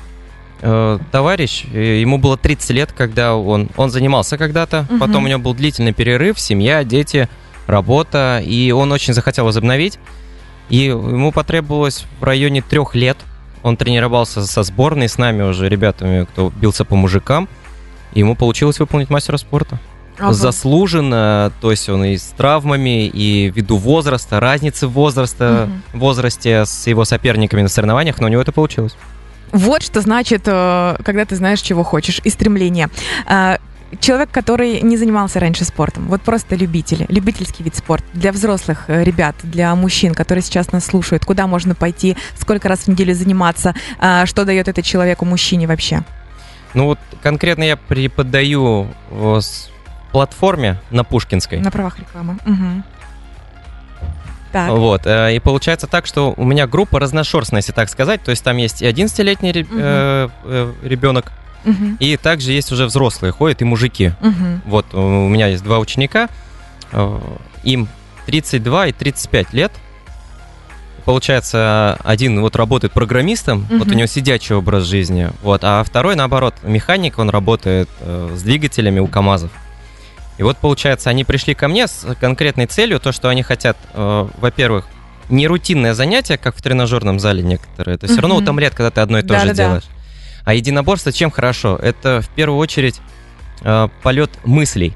э, 0.61 0.99
товарищ, 1.11 1.63
ему 1.65 2.17
было 2.17 2.37
30 2.37 2.69
лет, 2.71 2.91
когда 2.91 3.35
он, 3.35 3.69
он 3.77 3.89
занимался 3.89 4.37
когда-то, 4.37 4.85
Мгм. 4.89 4.99
потом 4.99 5.23
у 5.23 5.27
него 5.27 5.39
был 5.39 5.53
длительный 5.53 5.93
перерыв, 5.93 6.39
семья, 6.39 6.83
дети, 6.83 7.29
работа, 7.67 8.41
и 8.43 8.71
он 8.71 8.91
очень 8.91 9.13
захотел 9.13 9.45
возобновить, 9.45 9.97
и 10.69 10.77
ему 10.77 11.31
потребовалось 11.31 12.05
в 12.19 12.23
районе 12.23 12.61
трех 12.61 12.93
лет, 12.95 13.17
он 13.61 13.77
тренировался 13.77 14.45
со 14.45 14.63
сборной, 14.63 15.07
с 15.07 15.17
нами 15.17 15.43
уже 15.43 15.69
ребятами, 15.69 16.25
кто 16.25 16.51
бился 16.53 16.83
по 16.83 16.95
мужикам, 16.97 17.47
ему 18.19 18.35
получилось 18.35 18.79
выполнить 18.79 19.09
мастера 19.09 19.37
спорта. 19.37 19.79
Ага. 20.19 20.31
заслуженно, 20.33 21.51
то 21.59 21.71
есть 21.71 21.89
он 21.89 22.03
и 22.05 22.17
с 22.17 22.33
травмами, 22.37 23.07
и 23.07 23.49
ввиду 23.49 23.77
возраста, 23.77 24.39
разницы 24.39 24.87
возраста, 24.87 25.67
Мгм. 25.91 25.99
возрасте 25.99 26.65
с 26.65 26.85
его 26.85 27.03
соперниками 27.03 27.63
на 27.63 27.67
соревнованиях, 27.67 28.19
но 28.19 28.27
у 28.27 28.29
него 28.29 28.41
это 28.41 28.51
получилось. 28.51 28.95
Вот 29.51 29.81
что 29.81 30.01
значит, 30.01 30.43
э, 30.45 30.97
когда 31.03 31.25
ты 31.25 31.35
знаешь, 31.35 31.61
чего 31.61 31.83
хочешь, 31.83 32.21
и 32.23 32.29
стремление. 32.29 32.89
А, 33.25 33.57
Человек, 33.99 34.31
который 34.31 34.81
не 34.81 34.97
занимался 34.97 35.39
раньше 35.39 35.65
спортом, 35.65 36.07
вот 36.07 36.21
просто 36.23 36.55
любитель, 36.55 37.05
любительский 37.09 37.61
вид 37.63 37.75
спорта, 37.75 38.05
для 38.13 38.31
взрослых 38.31 38.85
э, 38.87 39.03
ребят, 39.03 39.35
для 39.43 39.75
мужчин, 39.75 40.15
которые 40.15 40.41
сейчас 40.43 40.71
нас 40.71 40.85
слушают, 40.85 41.25
куда 41.25 41.45
можно 41.45 41.75
пойти, 41.75 42.17
сколько 42.39 42.67
раз 42.69 42.79
в 42.81 42.87
неделю 42.87 43.13
заниматься, 43.13 43.75
что 44.25 44.45
дает 44.45 44.67
это 44.67 44.81
человеку, 44.81 45.25
мужчине 45.25 45.67
вообще? 45.67 46.03
Ну 46.73 46.85
вот 46.85 46.99
конкретно 47.21 47.63
я 47.63 47.77
преподаю 47.77 48.87
в 49.09 49.41
платформе 50.11 50.79
на 50.91 51.03
Пушкинской. 51.03 51.59
На 51.59 51.71
правах 51.71 51.99
рекламы. 51.99 52.37
Мгм. 52.45 52.83
Так. 54.51 54.69
Вот, 54.69 55.07
э, 55.07 55.35
и 55.35 55.39
получается 55.39 55.87
так, 55.87 56.05
что 56.05 56.33
у 56.37 56.43
меня 56.43 56.67
группа 56.67 56.99
разношерстная, 56.99 57.59
если 57.61 57.71
так 57.71 57.89
сказать, 57.89 58.21
то 58.23 58.29
есть 58.29 58.43
там 58.43 58.57
есть 58.57 58.83
и 58.83 58.85
11-летний 58.85 59.51
ре- 59.51 59.63
Мгм. 59.63 59.79
э, 59.79 60.29
э, 60.43 60.73
ребенок, 60.83 61.31
Мгм. 61.65 61.97
и 61.99 62.17
также 62.17 62.51
есть 62.51 62.71
уже 62.71 62.85
взрослые, 62.85 63.31
ходят 63.31 63.63
и 63.63 63.65
мужики. 63.65 64.11
Мгм. 64.21 64.61
Вот, 64.65 64.93
у 64.93 65.27
меня 65.27 65.47
есть 65.47 65.63
два 65.63 65.79
ученика, 65.79 66.29
им 67.63 67.87
32 68.27 68.87
и 68.87 68.91
35 68.91 69.53
лет. 69.53 69.71
Получается, 71.05 71.99
один 72.03 72.39
вот 72.39 72.55
работает 72.55 72.93
программистом, 72.93 73.67
вот 73.69 73.87
у 73.89 73.93
него 73.93 74.07
сидячий 74.07 74.55
образ 74.55 74.85
жизни, 74.85 75.29
вот, 75.41 75.61
а 75.63 75.83
второй, 75.83 76.15
наоборот, 76.15 76.55
механик, 76.63 77.19
он 77.19 77.29
работает 77.29 77.89
э, 77.99 78.33
с 78.35 78.41
двигателями 78.41 78.99
у 78.99 79.07
КАМАЗов. 79.07 79.51
И 80.37 80.43
вот, 80.43 80.57
получается, 80.57 81.09
они 81.09 81.25
пришли 81.25 81.53
ко 81.53 81.67
мне 81.67 81.87
с 81.87 82.15
конкретной 82.19 82.67
целью, 82.67 82.99
то, 82.99 83.11
что 83.11 83.27
они 83.27 83.43
хотят, 83.43 83.77
э, 83.93 84.27
во-первых, 84.37 84.87
не 85.29 85.47
рутинное 85.47 85.93
занятие, 85.93 86.37
как 86.37 86.55
в 86.55 86.61
тренажерном 86.61 87.19
зале 87.19 87.43
некоторые, 87.43 87.95
это 87.95 88.07
все 88.07 88.21
равно 88.21 88.37
утомляет, 88.37 88.73
когда 88.73 88.89
ты 88.89 89.01
одно 89.01 89.19
и 89.19 89.21
то 89.21 89.33
же 89.39 89.47
Да-да-да. 89.47 89.63
делаешь. 89.63 89.83
А 90.45 90.53
единоборство 90.53 91.11
чем 91.11 91.31
хорошо? 91.31 91.75
Это 91.81 92.21
в 92.21 92.29
первую 92.29 92.59
очередь 92.59 92.99
э, 93.61 93.89
полет 94.01 94.31
мыслей. 94.45 94.93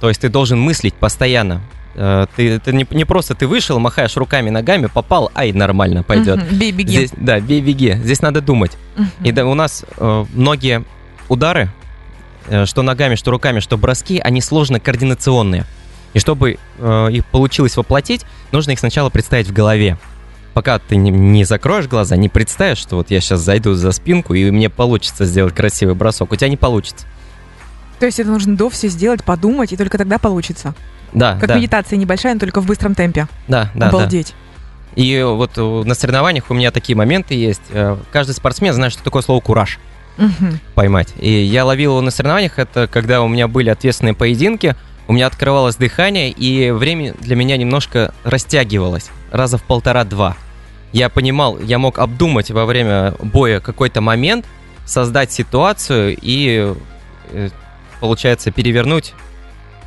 То 0.00 0.08
есть 0.08 0.20
ты 0.20 0.28
должен 0.28 0.60
мыслить 0.60 0.94
постоянно. 0.94 1.62
Э, 1.98 2.26
ты, 2.36 2.50
это 2.50 2.72
не, 2.72 2.86
не 2.90 3.04
просто 3.04 3.34
ты 3.34 3.46
вышел, 3.46 3.78
махаешь 3.78 4.16
руками, 4.16 4.50
ногами, 4.50 4.86
попал, 4.86 5.30
ай, 5.34 5.52
нормально, 5.52 6.02
пойдет. 6.02 6.36
Мгм. 6.36 6.58
Бей, 6.58 6.70
беги. 6.70 6.90
Здесь, 6.90 7.10
да, 7.16 7.40
бей, 7.40 7.62
беги. 7.62 7.94
Здесь 7.94 8.20
надо 8.20 8.42
думать. 8.42 8.72
Мгм. 8.96 9.10
И 9.24 9.32
да, 9.32 9.46
у 9.46 9.54
нас 9.54 9.84
э, 9.96 10.24
многие 10.34 10.84
удары, 11.28 11.70
э, 12.48 12.66
что 12.66 12.82
ногами, 12.82 13.14
что 13.14 13.30
руками, 13.30 13.60
что 13.60 13.78
броски, 13.78 14.18
они 14.18 14.42
сложно 14.42 14.78
координационные. 14.78 15.64
И 16.12 16.18
чтобы 16.18 16.58
э, 16.78 17.08
их 17.12 17.24
получилось 17.26 17.76
воплотить, 17.76 18.26
нужно 18.52 18.72
их 18.72 18.78
сначала 18.78 19.08
представить 19.08 19.48
в 19.48 19.52
голове. 19.54 19.98
Пока 20.52 20.78
ты 20.78 20.96
не, 20.96 21.10
не 21.10 21.44
закроешь 21.44 21.86
глаза, 21.86 22.16
не 22.16 22.28
представишь, 22.28 22.78
что 22.78 22.96
вот 22.96 23.10
я 23.10 23.20
сейчас 23.20 23.40
зайду 23.40 23.74
за 23.74 23.92
спинку 23.92 24.34
и 24.34 24.50
мне 24.50 24.70
получится 24.70 25.24
сделать 25.24 25.54
красивый 25.54 25.94
бросок, 25.94 26.32
у 26.32 26.36
тебя 26.36 26.48
не 26.48 26.56
получится. 26.56 27.06
То 27.98 28.06
есть 28.06 28.20
это 28.20 28.30
нужно 28.30 28.56
до 28.56 28.68
все 28.68 28.88
сделать, 28.88 29.24
подумать, 29.24 29.72
и 29.72 29.76
только 29.76 29.96
тогда 29.96 30.18
получится. 30.18 30.74
Да, 31.16 31.38
Как 31.40 31.48
да, 31.48 31.56
медитация 31.56 31.96
небольшая, 31.96 32.34
но 32.34 32.40
только 32.40 32.60
в 32.60 32.66
быстром 32.66 32.94
темпе. 32.94 33.26
да, 33.48 33.70
да, 33.74 33.80
да. 33.80 33.88
Обалдеть. 33.88 34.34
И 34.96 35.22
вот 35.22 35.52
э, 35.56 35.82
на 35.84 35.94
соревнованиях 35.94 36.50
у 36.50 36.54
меня 36.54 36.70
такие 36.70 36.94
моменты 36.94 37.34
есть. 37.34 37.62
Э, 37.70 37.96
Каждый 38.12 38.32
спортсмен 38.32 38.74
знает, 38.74 38.92
что 38.92 39.02
такое 39.02 39.22
слово 39.22 39.40
кураж. 39.40 39.78
Поймать. 40.74 41.14
И 41.18 41.30
я 41.30 41.64
ловил 41.64 41.92
его 41.92 42.00
на 42.02 42.10
соревнованиях, 42.10 42.58
это 42.58 42.86
когда 42.86 43.22
у 43.22 43.28
меня 43.28 43.48
были 43.48 43.70
ответственные 43.70 44.12
поединки, 44.14 44.76
у 45.08 45.14
меня 45.14 45.26
открывалось 45.26 45.76
дыхание, 45.76 46.30
и 46.30 46.70
время 46.70 47.14
для 47.20 47.34
меня 47.34 47.56
немножко 47.56 48.12
растягивалось, 48.24 49.10
раза 49.30 49.56
в 49.56 49.62
полтора-два. 49.62 50.36
Я 50.92 51.08
понимал, 51.08 51.58
я 51.58 51.78
мог 51.78 51.98
обдумать 51.98 52.50
во 52.50 52.66
время 52.66 53.14
боя 53.22 53.60
какой-то 53.60 54.00
момент, 54.02 54.44
создать 54.84 55.32
ситуацию 55.32 56.16
и, 56.20 56.74
э, 57.30 57.48
получается, 58.00 58.50
перевернуть 58.50 59.14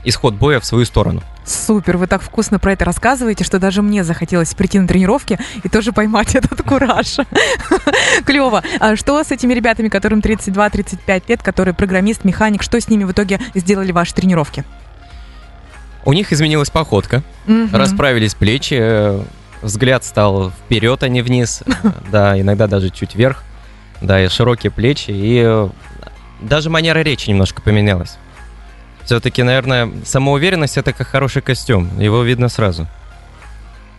исход 0.03 0.34
боя 0.36 0.60
в 0.60 0.65
свою 0.65 0.86
сторону. 0.86 1.22
Супер, 1.46 1.98
вы 1.98 2.08
так 2.08 2.22
вкусно 2.22 2.60
про 2.60 2.74
это 2.74 2.86
рассказываете, 2.86 3.44
что 3.44 3.60
даже 3.60 3.82
мне 3.82 4.03
захотелось 4.03 4.53
прийти 4.53 4.79
на 4.79 4.88
тренировки 4.88 5.39
и 5.63 5.70
тоже 5.70 5.91
поймать 5.91 6.36
этот 6.36 6.62
кураж. 6.62 7.18
Клево. 8.25 8.63
А 8.79 8.96
что 8.96 9.24
с 9.24 9.32
этими 9.32 9.53
ребятами, 9.53 9.89
которым 9.89 10.20
32-35 10.20 11.24
лет, 11.27 11.44
которые 11.44 11.74
программист, 11.74 12.24
механик, 12.24 12.62
что 12.62 12.79
с 12.79 12.88
ними 12.88 13.03
в 13.03 13.12
итоге 13.12 13.39
сделали 13.56 13.91
ваши 13.91 14.13
тренировки? 14.13 14.63
У 16.06 16.13
них 16.13 16.32
изменилась 16.32 16.70
походка, 16.70 17.24
расправились 17.72 18.34
плечи, 18.34 18.77
э, 18.79 19.22
взгляд 19.62 20.03
стал 20.06 20.51
вперед, 20.51 21.03
а 21.03 21.10
не 21.10 21.22
вниз, 21.22 21.63
да, 22.12 22.39
иногда 22.39 22.68
даже 22.68 22.89
чуть 22.89 23.15
вверх, 23.15 23.44
да, 24.01 24.24
и 24.24 24.29
широкие 24.29 24.72
плечи, 24.72 25.12
и 25.12 25.44
э, 25.46 25.70
даже 26.41 26.70
манера 26.70 27.00
речи 27.00 27.29
немножко 27.29 27.62
поменялась. 27.62 28.18
Все-таки, 29.10 29.42
наверное, 29.42 29.89
самоуверенность 30.06 30.78
это 30.78 30.94
как 30.94 31.08
хороший 31.08 31.42
костюм, 31.42 32.00
его 32.00 32.22
видно 32.22 32.48
сразу. 32.48 32.86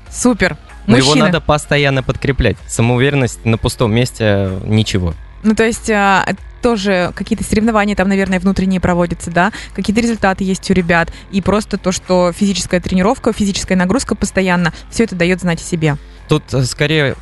Супер. 0.09 0.57
Но 0.87 0.97
его 0.97 1.17
надо 1.17 1.41
постоянно 1.41 2.05
подкреплять. 2.05 2.57
Самоуверенность 2.69 3.45
на 3.45 3.59
пустом 3.59 3.93
месте 3.93 4.49
ничего. 4.65 5.15
Ну, 5.43 5.57
то 5.57 5.65
есть 5.65 5.91
а, 5.91 6.25
тоже 6.63 7.11
какие-то 7.17 7.43
соревнования 7.43 7.97
там, 7.97 8.09
наверное, 8.09 8.39
внутренние 8.39 8.81
проводятся, 8.81 9.33
да? 9.33 9.51
Какие-то 9.75 10.01
результаты 10.01 10.45
есть 10.45 10.71
у 10.71 10.75
ребят. 10.75 11.13
И 11.33 11.41
просто 11.41 11.77
то, 11.77 11.91
что 11.91 12.31
физическая 12.33 12.81
тренировка, 12.81 13.33
физическая 13.33 13.77
нагрузка 13.77 14.15
постоянно, 14.15 14.73
все 14.93 15.03
это 15.03 15.17
дает 15.17 15.41
знать 15.41 15.61
о 15.61 15.65
себе. 15.65 15.97
Тут 16.29 16.45
э, 16.55 16.63
скорее 16.63 17.17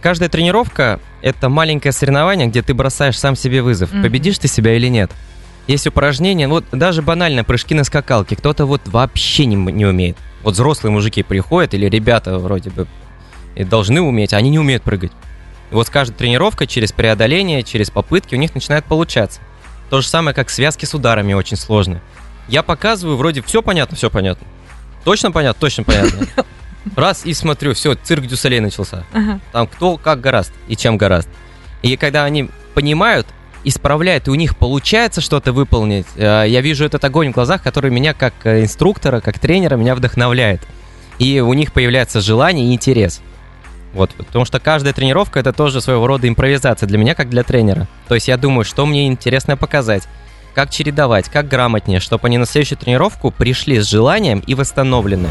каждая 0.00 0.28
тренировка 0.28 1.00
это 1.22 1.48
маленькое 1.48 1.90
соревнование, 1.90 2.46
где 2.46 2.62
ты 2.62 2.72
бросаешь 2.72 3.18
сам 3.18 3.34
себе 3.34 3.62
вызов. 3.62 3.92
Мгм. 3.92 4.02
Победишь 4.04 4.38
ты 4.38 4.46
себя 4.46 4.76
или 4.76 4.86
нет. 4.86 5.10
Есть 5.66 5.86
упражнения, 5.86 6.48
вот 6.48 6.64
даже 6.72 7.02
банально 7.02 7.44
прыжки 7.44 7.74
на 7.74 7.84
скакалке, 7.84 8.36
кто-то 8.36 8.66
вот 8.66 8.82
вообще 8.86 9.46
не, 9.46 9.56
не 9.56 9.86
умеет. 9.86 10.16
Вот 10.42 10.54
взрослые 10.54 10.92
мужики 10.92 11.22
приходят 11.22 11.72
или 11.74 11.86
ребята 11.86 12.38
вроде 12.38 12.70
бы 12.70 12.88
и 13.54 13.64
должны 13.64 14.00
уметь, 14.00 14.32
а 14.32 14.38
они 14.38 14.50
не 14.50 14.58
умеют 14.58 14.82
прыгать. 14.82 15.12
И 15.70 15.74
вот 15.74 15.86
с 15.86 15.90
каждой 15.90 16.14
тренировкой 16.14 16.66
через 16.66 16.92
преодоление, 16.92 17.62
через 17.62 17.90
попытки 17.90 18.34
у 18.34 18.38
них 18.38 18.54
начинает 18.54 18.84
получаться. 18.84 19.40
То 19.88 20.00
же 20.00 20.08
самое, 20.08 20.34
как 20.34 20.50
связки 20.50 20.84
с 20.84 20.94
ударами 20.94 21.32
очень 21.32 21.56
сложные. 21.56 22.02
Я 22.48 22.62
показываю, 22.62 23.16
вроде 23.16 23.42
все 23.42 23.62
понятно, 23.62 23.96
все 23.96 24.10
понятно. 24.10 24.46
Точно 25.04 25.30
понятно, 25.30 25.60
точно 25.60 25.84
понятно. 25.84 26.26
Раз 26.96 27.24
и 27.24 27.32
смотрю, 27.34 27.74
все, 27.74 27.94
цирк 27.94 28.26
Дюсалей 28.26 28.60
начался. 28.60 29.04
Ага. 29.12 29.40
Там 29.52 29.66
кто 29.66 29.96
как 29.96 30.20
гораст 30.20 30.52
и 30.68 30.76
чем 30.76 30.96
гораст. 30.96 31.28
И 31.82 31.96
когда 31.96 32.24
они 32.24 32.50
понимают, 32.74 33.26
исправляют, 33.64 34.28
и 34.28 34.30
у 34.30 34.34
них 34.34 34.56
получается 34.56 35.20
что-то 35.20 35.52
выполнить, 35.52 36.06
э, 36.16 36.44
я 36.48 36.60
вижу 36.60 36.84
этот 36.84 37.04
огонь 37.04 37.30
в 37.30 37.34
глазах, 37.34 37.62
который 37.62 37.90
меня 37.90 38.14
как 38.14 38.34
э, 38.44 38.62
инструктора, 38.62 39.20
как 39.20 39.38
тренера, 39.38 39.76
меня 39.76 39.94
вдохновляет. 39.94 40.60
И 41.18 41.40
у 41.40 41.52
них 41.54 41.72
появляется 41.72 42.20
желание 42.20 42.68
и 42.68 42.74
интерес. 42.74 43.20
Вот, 43.92 44.10
потому 44.14 44.44
что 44.44 44.58
каждая 44.58 44.94
тренировка 44.94 45.40
это 45.40 45.52
тоже 45.52 45.80
своего 45.80 46.06
рода 46.06 46.26
импровизация 46.26 46.86
для 46.86 46.98
меня, 46.98 47.14
как 47.14 47.28
для 47.28 47.42
тренера. 47.42 47.88
То 48.08 48.14
есть 48.14 48.28
я 48.28 48.36
думаю, 48.36 48.64
что 48.64 48.86
мне 48.86 49.06
интересно 49.06 49.56
показать, 49.56 50.04
как 50.54 50.70
чередовать, 50.70 51.28
как 51.28 51.48
грамотнее, 51.48 52.00
чтобы 52.00 52.28
они 52.28 52.38
на 52.38 52.46
следующую 52.46 52.78
тренировку 52.78 53.30
пришли 53.30 53.80
с 53.80 53.88
желанием 53.88 54.42
и 54.46 54.54
восстановлены. 54.54 55.28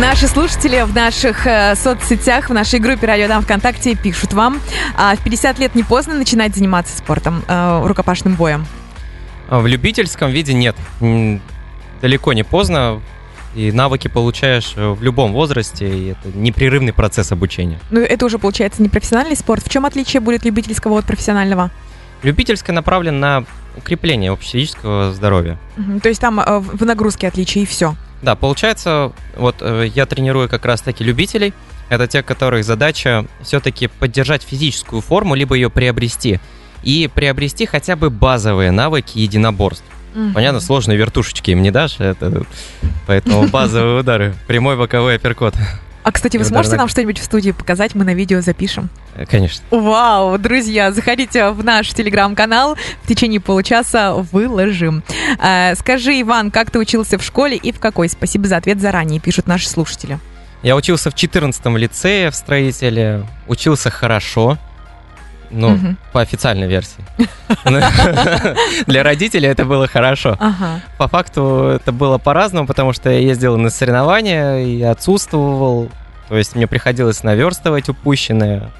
Наши 0.00 0.28
слушатели 0.28 0.82
в 0.82 0.94
наших 0.94 1.46
э, 1.46 1.74
соцсетях, 1.74 2.50
в 2.50 2.52
нашей 2.52 2.80
группе 2.80 3.06
Радио 3.06 3.28
Дам 3.28 3.42
ВКонтакте 3.42 3.94
пишут 3.94 4.34
вам, 4.34 4.60
а 4.94 5.16
в 5.16 5.24
50 5.24 5.58
лет 5.58 5.74
не 5.74 5.84
поздно 5.84 6.12
начинать 6.12 6.54
заниматься 6.54 6.98
спортом, 6.98 7.42
э, 7.48 7.82
рукопашным 7.86 8.34
боем. 8.34 8.66
А 9.48 9.58
В 9.58 9.66
любительском 9.66 10.30
виде 10.30 10.52
нет. 10.52 10.76
Далеко 12.02 12.34
не 12.34 12.42
поздно. 12.42 13.00
И 13.54 13.72
навыки 13.72 14.08
получаешь 14.08 14.74
э, 14.76 14.86
в 14.86 15.02
любом 15.02 15.32
возрасте, 15.32 15.88
и 15.88 16.08
это 16.08 16.36
непрерывный 16.36 16.92
процесс 16.92 17.32
обучения. 17.32 17.78
Ну, 17.90 18.00
это 18.00 18.26
уже 18.26 18.38
получается 18.38 18.82
не 18.82 18.90
профессиональный 18.90 19.34
спорт. 19.34 19.64
В 19.64 19.70
чем 19.70 19.86
отличие 19.86 20.20
будет 20.20 20.44
любительского 20.44 20.98
от 20.98 21.06
профессионального? 21.06 21.70
Любительское 22.22 22.74
направлено 22.74 23.18
на 23.18 23.44
укрепление 23.78 24.30
общефизического 24.30 25.14
здоровья. 25.14 25.58
Мгм. 25.78 26.00
То 26.00 26.10
есть 26.10 26.20
там 26.20 26.38
э, 26.38 26.58
в 26.58 26.84
нагрузке 26.84 27.28
отличие 27.28 27.64
и 27.64 27.66
все. 27.66 27.96
Да, 28.22 28.34
получается, 28.34 29.12
вот 29.36 29.56
э, 29.60 29.90
я 29.94 30.06
тренирую 30.06 30.48
как 30.48 30.64
раз-таки 30.64 31.04
любителей. 31.04 31.52
Это 31.88 32.06
те, 32.06 32.22
которых 32.22 32.64
задача 32.64 33.26
все-таки 33.42 33.86
поддержать 33.86 34.42
физическую 34.42 35.02
форму, 35.02 35.34
либо 35.34 35.54
ее 35.54 35.70
приобрести. 35.70 36.40
И 36.82 37.08
приобрести 37.12 37.66
хотя 37.66 37.96
бы 37.96 38.10
базовые 38.10 38.70
навыки 38.70 39.18
единоборств. 39.18 39.84
Понятно, 40.34 40.60
сложные 40.60 40.96
вертушечки 40.96 41.50
им 41.50 41.62
не 41.62 41.70
дашь, 41.70 41.96
это, 41.98 42.44
поэтому 43.06 43.46
базовые 43.48 44.00
удары. 44.00 44.34
Прямой 44.46 44.76
боковой 44.76 45.16
апперкот. 45.16 45.54
А, 46.06 46.12
кстати, 46.12 46.36
вы 46.36 46.44
И 46.44 46.46
сможете 46.46 46.76
нам 46.76 46.86
что-нибудь 46.86 47.18
в 47.18 47.24
студии 47.24 47.50
показать? 47.50 47.96
Мы 47.96 48.04
на 48.04 48.14
видео 48.14 48.40
запишем. 48.40 48.90
Э, 49.16 49.26
Конечно. 49.26 49.64
Вау, 49.72 50.38
друзья, 50.38 50.92
заходите 50.92 51.50
в 51.50 51.64
наш 51.64 51.92
телеграм-канал, 51.92 52.76
в 53.02 53.08
течение 53.08 53.40
получаса 53.40 54.12
выложим. 54.30 55.02
Э, 55.42 55.74
скажи, 55.74 56.20
Иван, 56.20 56.52
как 56.52 56.70
ты 56.70 56.78
учился 56.78 57.18
в 57.18 57.24
школе 57.24 57.56
и 57.56 57.72
в 57.72 57.80
какой? 57.80 58.08
Спасибо 58.08 58.46
за 58.46 58.58
ответ 58.58 58.80
заранее, 58.80 59.18
пишут 59.18 59.48
наши 59.48 59.68
слушатели. 59.68 60.20
Я 60.62 60.76
учился 60.76 61.10
в 61.10 61.16
14 61.16 61.66
лицее 61.76 62.30
в 62.30 62.36
строителе, 62.36 63.26
учился 63.48 63.90
хорошо, 63.90 64.58
ну, 65.50 65.70
Мгм. 65.70 65.96
по 66.12 66.20
официальной 66.20 66.66
версии. 66.68 67.04
Для 68.86 69.02
родителей 69.02 69.48
это 69.48 69.64
было 69.64 69.86
хорошо. 69.86 70.36
Ага. 70.40 70.80
По 70.98 71.08
факту 71.08 71.72
это 71.80 71.92
было 71.92 72.18
по-разному, 72.18 72.66
потому 72.66 72.92
что 72.92 73.10
я 73.10 73.18
ездил 73.18 73.56
на 73.56 73.70
соревнования 73.70 74.58
и 74.64 74.82
отсутствовал. 74.82 75.90
То 76.28 76.36
есть 76.36 76.56
мне 76.56 76.66
приходилось 76.66 77.22
наверстывать 77.22 77.88
упущенное, 77.88 78.70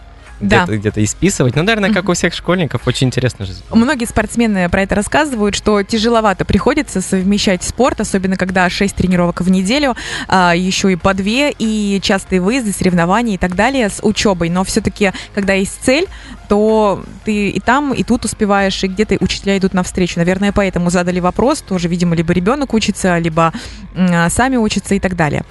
Да. 0.40 0.64
где-то 0.64 0.78
где-то 0.78 1.04
исписывать. 1.04 1.56
Ну, 1.56 1.62
наверное, 1.62 1.92
как 1.92 2.08
у 2.08 2.12
всех 2.12 2.34
школьников, 2.34 2.86
очень 2.86 3.06
интересная 3.06 3.46
жизнь. 3.46 3.62
Многие 3.70 4.04
спортсмены 4.04 4.68
про 4.68 4.82
это 4.82 4.94
рассказывают, 4.94 5.54
что 5.54 5.82
тяжеловато 5.82 6.44
приходится 6.44 7.00
совмещать 7.00 7.62
спорт, 7.62 8.00
особенно 8.00 8.36
когда 8.36 8.68
6 8.68 8.94
тренировок 8.94 9.40
в 9.40 9.50
неделю, 9.50 9.96
а, 10.28 10.54
еще 10.54 10.92
и 10.92 10.96
по 10.96 11.14
2, 11.14 11.52
и 11.58 12.00
частые 12.02 12.40
выезды, 12.40 12.72
соревнования 12.72 13.34
и 13.34 13.38
так 13.38 13.54
далее 13.54 13.88
с 13.88 14.00
учебой. 14.02 14.50
Но 14.50 14.64
все-таки, 14.64 15.12
когда 15.34 15.54
есть 15.54 15.78
цель, 15.82 16.06
то 16.48 17.02
ты 17.24 17.50
и 17.50 17.60
там, 17.60 17.92
и 17.92 18.02
тут 18.02 18.24
успеваешь, 18.24 18.82
и 18.84 18.88
где-то 18.88 19.16
учителя 19.20 19.56
идут 19.58 19.74
навстречу. 19.74 20.18
Наверное, 20.18 20.52
поэтому 20.52 20.90
задали 20.90 21.20
вопрос. 21.20 21.60
Тоже, 21.62 21.88
видимо, 21.88 22.14
либо 22.14 22.32
ребенок 22.32 22.74
учится, 22.74 23.18
либо 23.18 23.52
а, 23.94 24.28
сами 24.28 24.56
учатся 24.56 24.94
и 24.94 25.00
так 25.00 25.16
далее. 25.16 25.44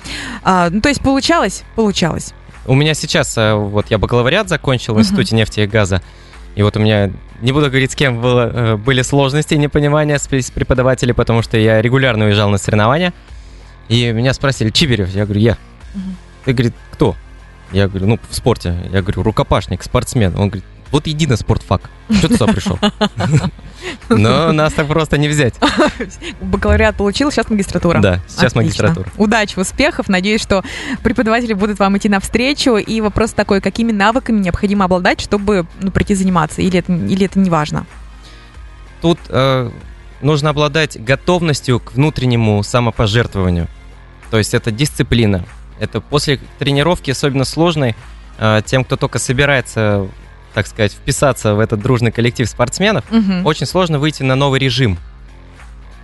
А, 0.43 0.69
ну, 0.69 0.81
то 0.81 0.89
есть 0.89 1.01
получалось? 1.01 1.63
Получалось. 1.75 2.33
У 2.65 2.75
меня 2.75 2.93
сейчас, 2.93 3.37
э, 3.37 3.53
вот 3.53 3.91
я 3.91 3.97
бакалавриат 3.97 4.49
закончил 4.49 4.95
в. 4.95 4.99
Институте 4.99 5.35
нефти 5.35 5.61
и 5.61 5.67
газа, 5.67 6.01
и 6.55 6.63
вот 6.63 6.75
у 6.77 6.79
меня, 6.79 7.11
не 7.41 7.51
буду 7.51 7.67
говорить, 7.67 7.91
с 7.91 7.95
кем 7.95 8.21
было, 8.21 8.51
э, 8.53 8.75
были 8.77 9.01
сложности 9.01 9.53
и 9.53 9.57
непонимания 9.57 10.17
с, 10.17 10.27
преподавателей, 10.27 11.13
потому 11.13 11.41
что 11.41 11.57
я 11.57 11.81
регулярно 11.81 12.25
уезжал 12.25 12.49
на 12.49 12.57
соревнования, 12.57 13.13
и 13.89 14.11
меня 14.11 14.33
спросили, 14.33 14.69
Чиберев? 14.69 15.09
Я 15.09 15.25
говорю, 15.25 15.41
я. 15.41 15.57
Ты, 16.45 16.53
говорит, 16.53 16.73
кто? 16.91 17.15
Я 17.71 17.87
говорю, 17.87 18.07
ну, 18.07 18.19
в 18.29 18.35
спорте. 18.35 18.75
Я 18.91 19.01
говорю, 19.01 19.23
рукопашник, 19.23 19.83
спортсмен. 19.83 20.33
Он 20.35 20.49
говорит, 20.49 20.65
вот 20.91 21.07
единый 21.07 21.37
спортфак. 21.37 21.89
Что 22.09 22.27
ты 22.27 22.37
сюда 22.37 22.53
пришел? 22.53 22.79
Но 24.09 24.51
нас 24.51 24.73
так 24.73 24.87
просто 24.87 25.17
не 25.17 25.27
взять. 25.27 25.55
Бакалавриат 26.41 26.95
получил, 26.95 27.31
сейчас 27.31 27.49
магистратура. 27.49 27.99
Да, 27.99 28.19
сейчас 28.27 28.51
Отлично. 28.51 28.61
магистратура. 28.61 29.09
Удачи, 29.17 29.59
успехов. 29.59 30.07
Надеюсь, 30.09 30.41
что 30.41 30.63
преподаватели 31.03 31.53
будут 31.53 31.79
вам 31.79 31.97
идти 31.97 32.09
навстречу. 32.09 32.77
И 32.77 33.01
вопрос 33.01 33.33
такой, 33.33 33.61
какими 33.61 33.91
навыками 33.91 34.39
необходимо 34.39 34.85
обладать, 34.85 35.21
чтобы 35.21 35.65
ну, 35.81 35.91
прийти 35.91 36.15
заниматься? 36.15 36.61
Или 36.61 36.79
это, 36.79 36.93
или 36.93 37.25
это 37.25 37.39
не 37.39 37.49
важно? 37.49 37.85
Тут 39.01 39.19
э, 39.29 39.71
нужно 40.21 40.49
обладать 40.51 41.03
готовностью 41.03 41.79
к 41.79 41.93
внутреннему 41.93 42.61
самопожертвованию. 42.63 43.67
То 44.31 44.37
есть 44.37 44.53
это 44.53 44.71
дисциплина. 44.71 45.45
Это 45.79 46.01
после 46.01 46.39
тренировки, 46.59 47.11
особенно 47.11 47.45
сложной, 47.45 47.95
э, 48.37 48.61
тем, 48.65 48.83
кто 48.83 48.95
только 48.95 49.19
собирается, 49.19 50.07
так 50.55 50.65
сказать, 50.67 50.93
вписаться 50.93 51.53
в 51.53 51.59
этот 51.59 51.81
дружный 51.81 52.11
коллектив 52.11 52.49
спортсменов, 52.49 53.03
Мгм. 53.11 53.45
очень 53.45 53.65
сложно 53.67 53.99
выйти 53.99 54.23
на 54.23 54.35
новый 54.35 54.59
режим. 54.59 54.97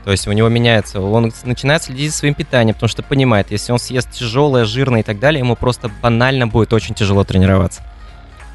То 0.03 0.11
есть 0.11 0.27
у 0.27 0.31
него 0.33 0.49
меняется, 0.49 0.99
он 0.99 1.31
начинает 1.45 1.83
следить 1.83 2.11
за 2.11 2.17
своим 2.17 2.33
питанием, 2.33 2.73
потому 2.73 2.89
что 2.89 3.01
понимает, 3.01 3.49
если 3.51 3.71
он 3.71 3.79
съест 3.79 4.11
тяжелое, 4.11 4.65
жирное 4.65 4.99
и 4.99 5.03
так 5.03 5.19
далее, 5.19 5.39
ему 5.39 5.55
просто 5.55 5.89
банально 6.01 6.47
будет 6.47 6.73
очень 6.73 6.93
тяжело 6.95 7.23
тренироваться. 7.23 7.81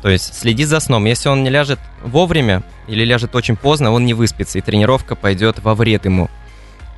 То 0.03 0.11
есть 0.11 0.35
следить 0.35 0.69
за 0.69 0.81
сном. 0.81 1.07
Если 1.07 1.29
он 1.31 1.43
не 1.43 1.51
ляжет 1.51 1.79
вовремя 2.03 2.63
или 2.89 3.03
ляжет 3.05 3.35
очень 3.35 3.57
поздно, 3.57 3.91
он 3.93 4.05
не 4.05 4.13
выспится, 4.13 4.59
и 4.59 4.61
тренировка 4.61 5.15
пойдет 5.17 5.61
во 5.61 5.75
вред 5.75 6.05
ему. 6.05 6.29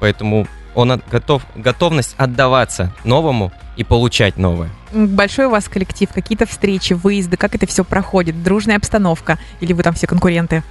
Поэтому 0.00 0.48
он 0.78 0.92
от- 0.92 1.08
готов, 1.08 1.42
готовность 1.56 2.14
отдаваться 2.16 2.92
новому 3.02 3.52
и 3.76 3.82
получать 3.82 4.36
новое. 4.36 4.70
Большой 4.92 5.46
у 5.46 5.50
вас 5.50 5.68
коллектив, 5.68 6.08
какие-то 6.12 6.46
встречи, 6.46 6.92
выезды, 6.92 7.36
как 7.36 7.54
это 7.56 7.66
все 7.66 7.84
проходит? 7.84 8.42
Дружная 8.42 8.76
обстановка? 8.76 9.38
Или 9.60 9.72
вы 9.72 9.82
там 9.82 9.94
все 9.94 10.06
конкуренты? 10.06 10.62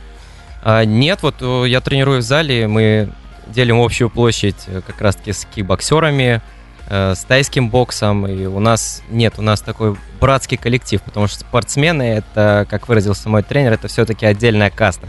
А, 0.64 0.86
нет, 0.86 1.24
вот 1.24 1.36
э, 1.42 1.66
я 1.68 1.82
тренирую 1.82 2.20
в 2.22 2.24
зале, 2.24 2.68
мы 2.68 3.10
делим 3.48 3.82
общую 3.82 4.10
площадь 4.10 4.56
э, 4.68 4.82
как 4.86 5.02
раз-таки 5.02 5.34
с 5.34 5.46
кикбоксерами, 5.46 6.42
э, 6.90 7.14
с 7.14 7.24
тайским 7.26 7.70
боксом, 7.70 8.26
и 8.28 8.46
у 8.46 8.60
нас 8.60 9.04
нет, 9.10 9.34
у 9.38 9.42
нас 9.42 9.60
такой 9.60 9.98
братский 10.22 10.58
коллектив, 10.58 11.02
потому 11.02 11.28
что 11.28 11.42
спортсмены, 11.42 12.04
это, 12.04 12.66
как 12.70 12.88
выразился 12.88 13.28
мой 13.28 13.44
тренер, 13.44 13.74
это 13.74 13.90
все-таки 13.90 14.26
отдельная 14.26 14.70
каста. 14.70 15.08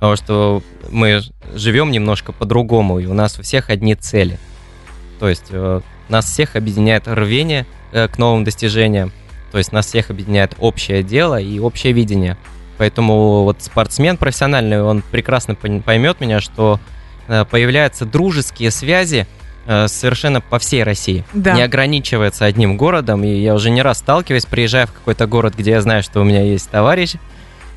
Потому 0.00 0.16
что 0.16 0.62
мы 0.90 1.20
живем 1.54 1.90
немножко 1.90 2.32
по-другому, 2.32 3.00
и 3.00 3.06
у 3.06 3.12
нас 3.12 3.38
у 3.38 3.42
всех 3.42 3.68
одни 3.68 3.94
цели. 3.94 4.38
То 5.18 5.28
есть 5.28 5.48
э, 5.50 5.82
нас 6.08 6.24
всех 6.24 6.56
объединяет 6.56 7.06
рвение 7.06 7.66
э, 7.92 8.08
к 8.08 8.16
новым 8.16 8.42
достижениям, 8.42 9.12
то 9.52 9.58
есть 9.58 9.72
нас 9.72 9.86
всех 9.86 10.08
объединяет 10.08 10.54
общее 10.58 11.02
дело 11.02 11.38
и 11.38 11.58
общее 11.58 11.92
видение. 11.92 12.38
Поэтому 12.78 13.44
вот 13.44 13.58
спортсмен 13.60 14.16
профессиональный, 14.16 14.82
он 14.82 15.02
прекрасно 15.02 15.54
поймет 15.54 16.18
меня, 16.22 16.40
что 16.40 16.80
э, 17.28 17.44
появляются 17.44 18.06
дружеские 18.06 18.70
связи 18.70 19.26
совершенно 19.86 20.40
по 20.40 20.58
всей 20.58 20.82
России. 20.82 21.24
Да. 21.34 21.52
Не 21.52 21.62
ограничивается 21.62 22.46
одним 22.46 22.76
городом. 22.76 23.22
И 23.22 23.28
я 23.28 23.54
уже 23.54 23.70
не 23.70 23.82
раз 23.82 23.98
сталкиваюсь, 23.98 24.46
приезжая 24.46 24.86
в 24.86 24.92
какой-то 24.92 25.26
город, 25.28 25.54
где 25.56 25.72
я 25.72 25.82
знаю, 25.82 26.02
что 26.02 26.22
у 26.22 26.24
меня 26.24 26.42
есть 26.42 26.70
товарищ, 26.70 27.16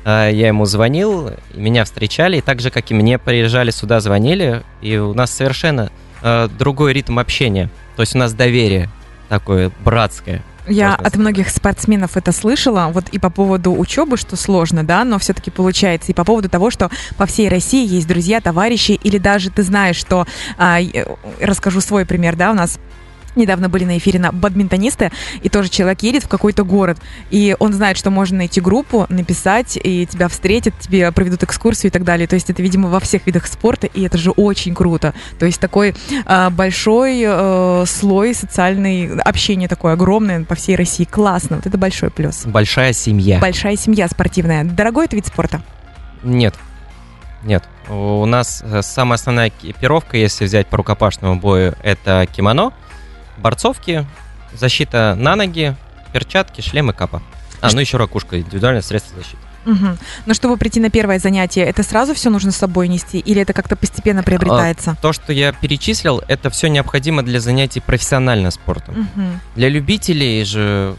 я 0.04 0.48
ему 0.48 0.64
звонил, 0.66 1.30
меня 1.54 1.84
встречали, 1.84 2.38
и 2.38 2.40
так 2.40 2.60
же, 2.60 2.70
как 2.70 2.90
и 2.90 2.94
мне 2.94 3.18
приезжали 3.18 3.70
сюда, 3.70 4.00
звонили, 4.00 4.62
и 4.82 4.96
у 4.96 5.14
нас 5.14 5.30
совершенно 5.30 5.90
э, 6.22 6.48
другой 6.58 6.92
ритм 6.92 7.18
общения. 7.18 7.70
То 7.96 8.02
есть 8.02 8.14
у 8.14 8.18
нас 8.18 8.32
доверие 8.32 8.90
такое 9.28 9.70
братское. 9.84 10.42
Я 10.66 10.90
Можно 10.90 10.94
от 10.94 11.00
сказать. 11.00 11.16
многих 11.16 11.48
спортсменов 11.50 12.16
это 12.16 12.32
слышала, 12.32 12.88
вот 12.92 13.08
и 13.10 13.18
по 13.18 13.28
поводу 13.28 13.72
учебы, 13.72 14.16
что 14.16 14.34
сложно, 14.36 14.82
да, 14.82 15.04
но 15.04 15.18
все-таки 15.18 15.50
получается, 15.50 16.12
и 16.12 16.14
по 16.14 16.24
поводу 16.24 16.48
того, 16.48 16.70
что 16.70 16.90
по 17.18 17.26
всей 17.26 17.48
России 17.48 17.86
есть 17.86 18.08
друзья, 18.08 18.40
товарищи, 18.40 18.92
или 18.92 19.18
даже 19.18 19.50
ты 19.50 19.62
знаешь, 19.62 19.96
что, 19.96 20.26
а, 20.56 20.78
я 20.80 21.06
расскажу 21.40 21.82
свой 21.82 22.06
пример, 22.06 22.36
да, 22.36 22.50
у 22.50 22.54
нас 22.54 22.78
Недавно 23.36 23.68
были 23.68 23.84
на 23.84 23.98
эфире 23.98 24.18
на 24.18 24.32
бадминтонисты, 24.32 25.10
и 25.42 25.48
тоже 25.48 25.68
человек 25.68 26.02
едет 26.02 26.24
в 26.24 26.28
какой-то 26.28 26.64
город, 26.64 26.98
и 27.30 27.56
он 27.58 27.72
знает, 27.72 27.96
что 27.96 28.10
можно 28.10 28.38
найти 28.38 28.60
группу, 28.60 29.06
написать, 29.08 29.78
и 29.82 30.06
тебя 30.06 30.28
встретят, 30.28 30.78
тебе 30.78 31.10
проведут 31.12 31.42
экскурсию 31.42 31.90
и 31.90 31.92
так 31.92 32.04
далее. 32.04 32.26
То 32.26 32.34
есть 32.34 32.50
это, 32.50 32.62
видимо, 32.62 32.88
во 32.88 33.00
всех 33.00 33.26
видах 33.26 33.46
спорта, 33.46 33.86
и 33.86 34.02
это 34.02 34.18
же 34.18 34.30
очень 34.30 34.74
круто. 34.74 35.14
То 35.38 35.46
есть 35.46 35.60
такой 35.60 35.94
а, 36.26 36.50
большой 36.50 37.22
э, 37.24 37.84
слой 37.86 38.34
социальной 38.34 39.16
общения 39.18 39.68
такое 39.68 39.94
огромное 39.94 40.44
по 40.44 40.54
всей 40.54 40.76
России. 40.76 41.04
Классно, 41.04 41.56
вот 41.56 41.66
это 41.66 41.78
большой 41.78 42.10
плюс. 42.10 42.44
Большая 42.44 42.92
семья. 42.92 43.38
Большая 43.40 43.76
семья 43.76 44.08
спортивная. 44.08 44.64
Дорогой 44.64 45.06
это 45.06 45.16
вид 45.16 45.26
спорта? 45.26 45.62
Нет. 46.22 46.54
Нет. 47.44 47.64
У 47.88 48.24
нас 48.24 48.62
э, 48.64 48.80
самая 48.82 49.16
основная 49.16 49.48
экипировка, 49.48 50.16
если 50.16 50.46
взять 50.46 50.66
по 50.68 50.78
рукопашному 50.78 51.36
бою, 51.36 51.74
это 51.82 52.26
кимоно, 52.32 52.72
борцовки, 53.38 54.06
защита 54.52 55.14
на 55.18 55.36
ноги, 55.36 55.76
перчатки, 56.12 56.60
шлем 56.60 56.90
и 56.90 56.92
капа. 56.94 57.22
А, 57.60 57.70
ну 57.72 57.80
еще 57.80 57.96
ракушка, 57.96 58.40
индивидуальное 58.40 58.82
средство 58.82 59.16
защиты. 59.16 59.38
Мгм. 59.64 59.98
Но 60.26 60.34
чтобы 60.34 60.56
прийти 60.56 60.80
на 60.80 60.90
первое 60.90 61.18
занятие, 61.18 61.62
это 61.62 61.82
сразу 61.82 62.14
все 62.14 62.30
нужно 62.30 62.52
с 62.52 62.56
собой 62.56 62.88
нести? 62.88 63.18
Или 63.18 63.42
это 63.42 63.52
как-то 63.52 63.76
постепенно 63.76 64.22
приобретается? 64.22 64.96
То, 65.00 65.12
что 65.12 65.32
я 65.32 65.52
перечислил, 65.52 66.22
это 66.28 66.50
все 66.50 66.68
необходимо 66.68 67.22
для 67.22 67.40
занятий 67.40 67.80
профессиональным 67.80 68.50
спортом. 68.50 69.08
Мгм. 69.14 69.40
Для 69.56 69.68
любителей 69.68 70.44
же 70.44 70.96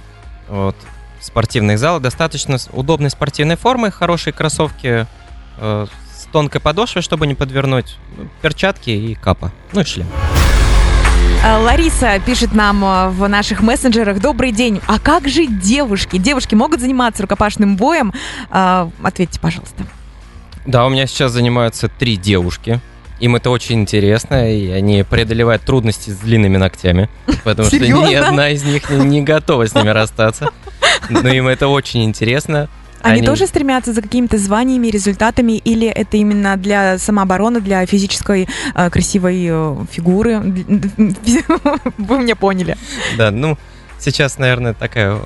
вот, 0.48 0.76
спортивных 1.22 1.80
залов 1.80 2.02
достаточно 2.02 2.58
удобной 2.72 3.10
спортивной 3.10 3.56
формы, 3.56 3.92
хорошие 3.92 4.34
кроссовки 4.34 5.08
э, 5.58 5.88
с 6.16 6.26
тонкой 6.32 6.60
подошвой, 6.60 7.02
чтобы 7.02 7.28
не 7.28 7.36
подвернуть, 7.36 7.98
ну, 8.18 8.30
перчатки 8.42 8.90
и 8.90 9.16
капа, 9.16 9.52
ну 9.74 9.82
и 9.82 9.86
шлем. 9.86 10.08
А, 11.48 11.60
Лариса 11.60 12.20
пишет 12.26 12.56
нам 12.56 12.84
а, 12.84 13.10
в 13.12 13.30
наших 13.30 13.62
мессенджерах. 13.62 14.20
Добрый 14.20 14.52
день. 14.52 14.82
А 14.88 14.98
как 14.98 15.28
же 15.28 15.46
девушки? 15.46 16.18
Девушки 16.18 16.56
могут 16.56 16.80
заниматься 16.80 17.22
рукопашным 17.22 17.76
боем? 17.76 18.14
А, 18.50 18.90
Ответьте, 19.04 19.40
пожалуйста. 19.40 19.84
Да, 20.66 20.88
у 20.88 20.90
меня 20.90 21.06
сейчас 21.06 21.34
занимаются 21.34 21.88
три 21.88 22.18
девушки. 22.18 22.82
Им 23.20 23.36
это 23.36 23.52
очень 23.52 23.82
интересно, 23.82 24.52
и 24.52 24.72
они 24.72 25.04
преодолевают 25.04 25.62
трудности 25.62 26.10
с 26.10 26.18
длинными 26.18 26.58
ногтями, 26.58 27.12
потому 27.44 27.68
что 27.68 27.78
ни 27.78 28.16
одна 28.16 28.50
из 28.50 28.64
них 28.64 28.90
не, 28.90 29.06
не 29.06 29.22
готова 29.22 29.68
с 29.68 29.76
ними 29.76 29.90
расстаться. 29.90 30.50
Но 31.12 31.30
им 31.30 31.48
это 31.48 31.68
очень 31.68 32.06
интересно. 32.06 32.70
Они, 33.12 33.22
тоже 33.22 33.48
стремятся 33.48 33.94
за 33.94 34.02
какими-то 34.02 34.38
званиями, 34.38 34.88
результатами, 34.88 35.54
или 35.54 35.88
это 35.88 36.18
именно 36.18 36.58
для 36.58 36.98
самообороны, 36.98 37.62
для 37.62 37.86
физической 37.86 38.48
э, 38.74 38.90
красивой 38.90 39.46
э, 39.50 39.76
фигуры? 39.92 40.40
Вы 41.98 42.20
меня 42.20 42.36
поняли. 42.36 42.78
Да, 43.18 43.32
ну, 43.32 43.58
сейчас, 44.00 44.38
наверное, 44.38 44.74
такая 44.74 45.20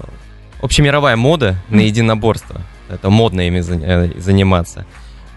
общемировая 0.61 1.15
мода 1.15 1.55
на 1.69 1.81
единоборство. 1.81 2.61
Это 2.89 3.09
модно 3.09 3.41
ими 3.41 3.59
э, 3.59 4.19
заниматься. 4.19 4.85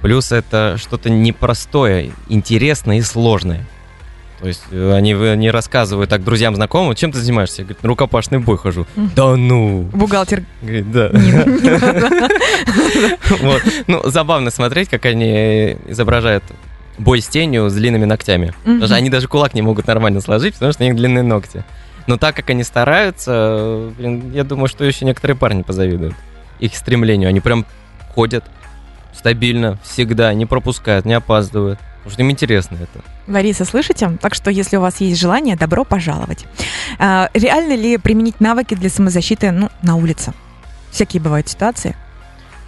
Плюс 0.00 0.33
это 0.33 0.76
что-то 0.78 1.11
непростое, 1.11 2.12
интересное 2.28 2.98
и 2.98 3.02
сложное. 3.02 3.64
То 4.42 4.48
есть 4.48 4.64
э, 4.72 4.92
они, 4.92 5.14
они 5.14 5.52
рассказывают 5.52 6.11
так 6.11 6.24
друзьям, 6.24 6.57
знакомым, 6.57 6.96
чем 6.96 7.12
ты 7.12 7.18
занимаешься? 7.18 7.62
Я 7.62 7.66
говорю, 7.66 7.78
рукопашный 7.83 8.40
бой 8.40 8.59
хожу. 8.59 8.88
Да 8.96 9.37
ну! 9.37 9.88
Бухгалтер. 9.92 10.42
Говорит, 10.61 10.90
да. 10.90 11.12
Ну, 13.87 14.02
забавно 14.05 14.50
смотреть, 14.50 14.88
как 14.88 15.07
они 15.07 15.76
изображают 15.87 16.42
бой 16.98 17.20
с 17.20 17.28
тенью 17.28 17.70
с 17.70 17.74
длинными 17.74 18.05
ногтями. 18.05 18.52
Потому 18.64 18.87
что 18.87 18.96
они 18.96 19.11
даже 19.11 19.28
кулак 19.28 19.55
не 19.55 19.62
могут 19.62 19.87
нормально 19.87 20.20
сложить, 20.20 20.55
потому 20.55 20.72
что 20.72 20.83
у 20.83 20.87
них 20.87 20.96
длинные 20.96 21.22
ногти. 21.22 21.64
Но 22.09 22.16
так 22.16 22.35
как 22.35 22.50
они 22.50 22.64
стараются, 22.64 23.92
блин, 23.96 24.33
я 24.33 24.42
думаю, 24.42 24.66
что 24.66 24.85
еще 24.85 25.05
некоторые 25.05 25.37
парни 25.37 25.62
позавидуют 25.62 26.16
их 26.59 26.74
стремлению. 26.74 27.28
Они 27.28 27.38
прям 27.38 27.64
ходят 28.12 28.44
стабильно, 29.14 29.78
всегда, 29.85 30.35
не 30.35 30.46
пропускают, 30.46 31.05
не 31.05 31.14
опаздывают. 31.14 31.78
Потому 32.02 32.12
что 32.12 32.22
им 32.22 32.30
интересно 32.30 32.76
это. 32.76 33.04
Лариса, 33.28 33.64
слышите? 33.64 34.18
Так 34.20 34.34
что, 34.34 34.50
если 34.50 34.76
у 34.76 34.80
вас 34.80 35.00
есть 35.00 35.20
желание, 35.20 35.54
добро 35.54 35.84
пожаловать. 35.84 36.46
А, 36.98 37.30
реально 37.32 37.74
ли 37.76 37.96
применить 37.96 38.40
навыки 38.40 38.74
для 38.74 38.88
самозащиты 38.88 39.52
ну, 39.52 39.68
на 39.82 39.94
улице? 39.94 40.32
Всякие 40.90 41.22
бывают 41.22 41.48
ситуации. 41.48 41.96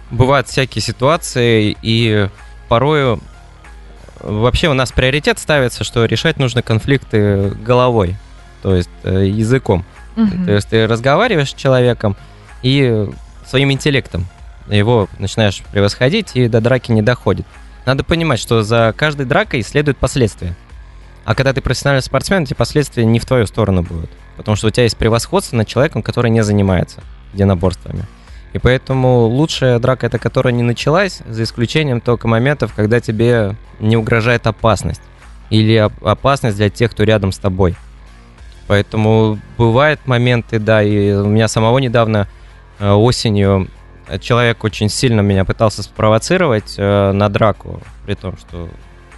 Бывают 0.09 0.47
всякие 0.47 0.81
ситуации, 0.81 1.75
и 1.81 2.29
порою 2.69 3.19
вообще 4.21 4.69
у 4.69 4.73
нас 4.73 4.91
приоритет 4.91 5.37
ставится, 5.37 5.83
что 5.83 6.05
решать 6.05 6.37
нужно 6.37 6.61
конфликты 6.61 7.49
головой, 7.49 8.15
то 8.61 8.73
есть 8.73 8.89
э, 9.03 9.25
языком. 9.27 9.83
Угу. 10.15 10.45
То 10.45 10.51
есть 10.53 10.69
ты 10.69 10.87
разговариваешь 10.87 11.51
с 11.51 11.53
человеком 11.53 12.15
и 12.63 13.07
своим 13.45 13.71
интеллектом 13.71 14.27
его 14.69 15.07
начинаешь 15.19 15.61
превосходить, 15.71 16.31
и 16.35 16.47
до 16.47 16.61
драки 16.61 16.91
не 16.91 17.01
доходит. 17.01 17.45
Надо 17.85 18.03
понимать, 18.03 18.39
что 18.39 18.63
за 18.63 18.93
каждой 18.97 19.25
дракой 19.25 19.61
следуют 19.61 19.97
последствия. 19.97 20.55
А 21.23 21.35
когда 21.35 21.53
ты 21.53 21.61
профессиональный 21.61 22.03
спортсмен, 22.03 22.43
эти 22.43 22.53
последствия 22.53 23.05
не 23.05 23.19
в 23.19 23.25
твою 23.25 23.45
сторону 23.47 23.83
будут. 23.83 24.09
Потому 24.37 24.55
что 24.55 24.67
у 24.67 24.69
тебя 24.69 24.83
есть 24.83 24.97
превосходство 24.97 25.55
над 25.55 25.67
человеком, 25.67 26.01
который 26.03 26.29
не 26.31 26.43
занимается 26.43 27.01
единоборствами. 27.33 28.05
И 28.53 28.59
поэтому 28.59 29.25
лучшая 29.25 29.79
драка 29.79 30.07
это 30.07 30.17
которая 30.17 30.53
не 30.53 30.63
началась, 30.63 31.19
за 31.27 31.43
исключением 31.43 31.99
только 31.99 32.27
моментов, 32.27 32.73
когда 32.73 32.99
тебе 32.99 33.55
не 33.79 33.97
угрожает 33.97 34.47
опасность. 34.47 35.01
Или 35.49 35.75
опасность 35.75 36.57
для 36.57 36.69
тех, 36.69 36.91
кто 36.91 37.03
рядом 37.03 37.31
с 37.31 37.37
тобой. 37.37 37.75
Поэтому 38.67 39.39
бывают 39.57 39.99
моменты, 40.05 40.57
да, 40.59 40.81
и 40.81 41.11
у 41.11 41.27
меня 41.27 41.47
самого 41.47 41.77
недавно 41.79 42.27
э, 42.79 42.89
осенью 42.89 43.67
человек 44.21 44.63
очень 44.63 44.89
сильно 44.89 45.21
меня 45.21 45.45
пытался 45.45 45.83
спровоцировать 45.83 46.75
э, 46.77 47.11
на 47.11 47.29
драку, 47.29 47.81
при 48.05 48.13
том, 48.13 48.37
что 48.37 48.69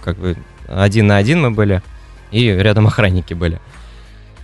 как 0.02 0.16
бы 0.18 0.36
один 0.66 1.06
на 1.06 1.16
один 1.16 1.40
мы 1.40 1.50
были, 1.50 1.82
и 2.30 2.46
рядом 2.48 2.86
охранники 2.86 3.34
были. 3.34 3.60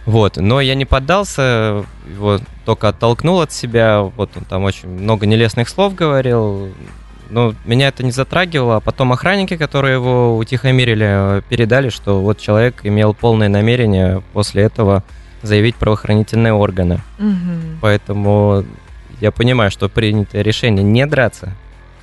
Вот, 0.06 0.36
но 0.36 0.60
я 0.60 0.74
не 0.74 0.84
поддался, 0.84 1.84
его 2.06 2.38
только 2.66 2.88
оттолкнул 2.88 3.40
от 3.40 3.52
себя, 3.52 4.02
вот 4.02 4.30
он 4.36 4.44
там 4.44 4.64
очень 4.64 4.88
много 4.88 5.24
нелестных 5.24 5.68
слов 5.68 5.94
говорил, 5.94 6.68
но 7.30 7.54
меня 7.64 7.88
это 7.88 8.04
не 8.04 8.10
затрагивало, 8.10 8.76
а 8.76 8.80
потом 8.80 9.12
охранники, 9.12 9.56
которые 9.56 9.94
его 9.94 10.36
утихомирили, 10.36 11.42
передали, 11.48 11.88
что 11.88 12.20
вот 12.20 12.38
человек 12.38 12.80
имел 12.84 13.14
полное 13.14 13.48
намерение 13.48 14.22
после 14.34 14.64
этого 14.64 15.02
заявить 15.40 15.76
правоохранительные 15.76 16.52
органы. 16.52 17.00
Угу. 17.18 17.78
Поэтому 17.80 18.64
я 19.24 19.32
понимаю, 19.32 19.70
что 19.70 19.88
принято 19.88 20.42
решение 20.42 20.84
не 20.84 21.06
драться. 21.06 21.54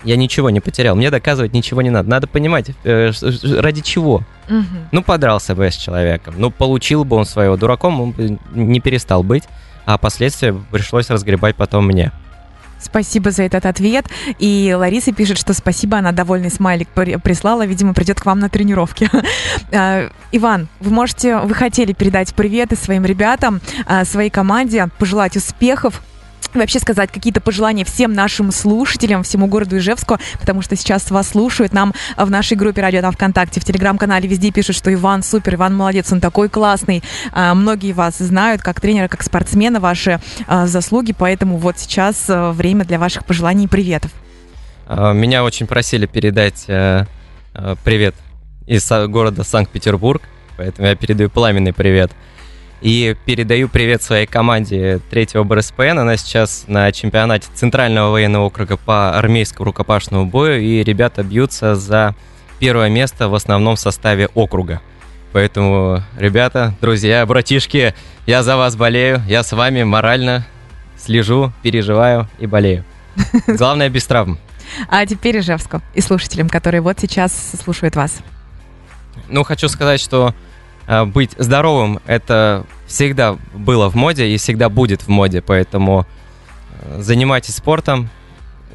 Я 0.04 0.16
ничего 0.16 0.50
не 0.50 0.60
потерял. 0.60 0.96
Мне 0.96 1.12
доказывать 1.12 1.54
ничего 1.54 1.84
не 1.84 1.92
надо. 1.92 2.10
Надо 2.10 2.26
понимать, 2.26 2.72
э, 2.84 3.12
ради 3.60 3.82
чего. 3.82 4.24
Угу. 4.50 4.66
Ну, 4.92 5.04
подрался 5.04 5.54
бы 5.54 5.70
с 5.70 5.76
человеком. 5.76 6.34
Ну, 6.40 6.50
получил 6.50 7.04
бы 7.04 7.18
он 7.18 7.26
своего. 7.26 7.58
Дураком 7.58 8.02
он 8.02 8.12
бы 8.12 8.40
не 8.56 8.80
перестал 8.80 9.22
быть. 9.22 9.44
А 9.86 10.00
последствия 10.00 10.56
пришлось 10.72 11.12
разгребать 11.12 11.56
потом 11.56 11.86
мне. 11.86 12.12
Спасибо 12.80 13.30
за 13.30 13.44
этот 13.44 13.68
ответ. 13.68 14.08
И 14.40 14.74
Лариса 14.76 15.14
пишет, 15.14 15.38
что 15.38 15.54
спасибо, 15.54 16.00
она 16.00 16.12
довольный 16.12 16.50
смайлик 16.50 16.88
прислала, 16.90 17.68
видимо, 17.68 17.94
придет 17.94 18.20
к 18.20 18.26
вам 18.26 18.40
на 18.40 18.50
тренировке. 18.50 19.10
А, 19.74 20.10
Иван, 20.32 20.68
вы 20.80 20.92
можете, 20.92 21.38
вы 21.38 21.54
хотели 21.54 21.94
передать 21.94 22.34
приветы 22.34 22.76
своим 22.76 23.06
ребятам, 23.06 23.62
а, 23.86 24.04
своей 24.04 24.30
команде, 24.30 24.90
пожелать 24.98 25.38
успехов 25.38 26.02
вообще 26.60 26.80
сказать 26.80 27.12
какие-то 27.12 27.42
пожелания 27.42 27.86
всем 27.86 28.14
нашим 28.14 28.52
слушателям, 28.52 29.24
всему 29.24 29.48
городу 29.48 29.78
Ижевску, 29.78 30.18
потому 30.40 30.62
что 30.62 30.76
сейчас 30.76 31.10
вас 31.12 31.30
слушают. 31.30 31.74
Нам 31.74 31.94
в 32.18 32.30
нашей 32.30 32.58
группе 32.58 32.82
радио 32.82 33.02
там 33.02 33.12
ВКонтакте, 33.12 33.60
в 33.60 33.66
Телеграм-канале 33.66 34.28
везде 34.28 34.52
пишут, 34.52 34.76
что 34.76 34.94
Иван 34.94 35.24
супер, 35.24 35.56
Иван 35.56 35.76
молодец, 35.76 36.12
он 36.12 36.20
такой 36.20 36.50
классный. 36.50 37.04
А, 37.32 37.54
многие 37.54 37.94
вас 37.94 38.18
знают 38.18 38.62
как 38.62 38.82
тренера, 38.82 39.08
как 39.08 39.24
спортсмена, 39.24 39.80
ваши 39.80 40.20
а, 40.48 40.68
заслуги, 40.68 41.14
поэтому 41.18 41.58
вот 41.58 41.80
сейчас 41.80 42.26
а, 42.30 42.52
время 42.52 42.86
для 42.86 43.00
ваших 43.00 43.26
пожеланий 43.26 43.66
и 43.66 43.68
приветов. 43.68 44.12
Меня 44.90 45.46
очень 45.46 45.68
просили 45.68 46.06
передать 46.06 46.66
э, 46.68 47.06
э, 47.54 47.76
привет 47.86 48.14
из 48.66 48.90
города 48.90 49.46
Санкт-Петербург, 49.46 50.22
поэтому 50.58 50.90
я 50.90 50.96
передаю 50.96 51.30
пламенный 51.30 51.72
привет. 51.72 52.12
И 52.82 53.16
передаю 53.26 53.70
привет 53.70 54.02
своей 54.02 54.26
команде 54.26 55.00
третьего 55.12 55.44
БРСПН. 55.44 56.00
Она 56.00 56.18
сейчас 56.18 56.64
на 56.66 56.92
чемпионате 56.92 57.48
Центрального 57.54 58.10
военного 58.10 58.46
округа 58.46 58.76
по 58.76 59.16
армейскому 59.16 59.66
рукопашному 59.66 60.26
бою. 60.26 60.60
И 60.60 60.84
ребята 60.84 61.22
бьются 61.22 61.76
за 61.76 62.16
первое 62.58 62.90
место 62.90 63.30
в 63.30 63.36
основном 63.36 63.78
составе 63.78 64.30
округа. 64.34 64.82
Поэтому, 65.32 66.02
ребята, 66.18 66.74
друзья, 66.82 67.24
братишки, 67.28 67.94
я 68.26 68.42
за 68.42 68.58
вас 68.58 68.76
болею. 68.76 69.22
Я 69.28 69.44
с 69.44 69.52
вами 69.52 69.84
морально 69.84 70.48
слежу, 70.98 71.54
переживаю 71.62 72.28
и 72.40 72.48
болею. 72.48 72.84
Главное, 73.48 73.90
без 73.90 74.08
травм. 74.08 74.40
А 74.90 75.06
теперь 75.06 75.40
Ижевску 75.40 75.82
и 75.94 76.02
слушателям, 76.02 76.50
которые 76.50 76.82
вот 76.82 77.00
сейчас 77.00 77.32
слушают 77.64 77.96
вас. 77.96 78.18
Ну, 79.30 79.44
хочу 79.44 79.68
сказать, 79.68 80.02
что 80.02 80.34
быть 81.06 81.32
здоровым 81.38 82.00
это 82.06 82.66
всегда 82.86 83.38
было 83.54 83.90
в 83.90 83.96
моде 83.96 84.28
и 84.28 84.38
всегда 84.38 84.70
будет 84.70 85.02
в 85.04 85.08
моде, 85.08 85.42
поэтому 85.42 86.06
э, 86.82 87.02
занимайтесь 87.02 87.56
спортом, 87.56 88.10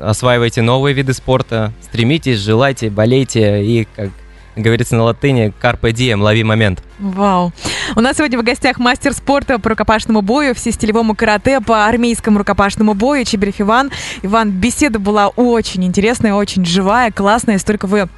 осваивайте 0.00 0.62
новые 0.62 0.94
виды 0.94 1.12
спорта, 1.12 1.72
стремитесь, 1.82 2.38
желайте, 2.38 2.88
болейте 2.88 3.62
и, 3.64 3.86
как 3.94 4.10
говорится 4.56 4.96
на 4.96 5.02
латыни, 5.02 5.52
carpe 5.60 5.92
diem, 5.92 6.20
лови 6.20 6.42
момент. 6.42 6.82
Вау. 6.98 7.52
У 7.94 8.00
нас 8.00 8.16
сегодня 8.16 8.38
в 8.38 8.42
гостях 8.42 8.78
мастер 8.78 9.12
спорта 9.12 9.58
по 9.58 9.68
рукопашному 9.70 10.22
бою, 10.22 10.54
всестилевому 10.54 11.14
карате, 11.14 11.60
по 11.60 11.86
армейскому 11.86 12.38
рукопашному 12.38 12.94
бою 12.94 13.24
Чебрев 13.24 13.60
Иван. 13.60 13.90
Иван, 14.22 14.50
беседа 14.50 14.98
была 14.98 15.28
очень 15.28 15.84
интересная, 15.84 16.32
очень 16.32 16.64
живая, 16.64 17.12
классная. 17.12 17.58
Столько 17.58 17.86
вы 17.86 18.08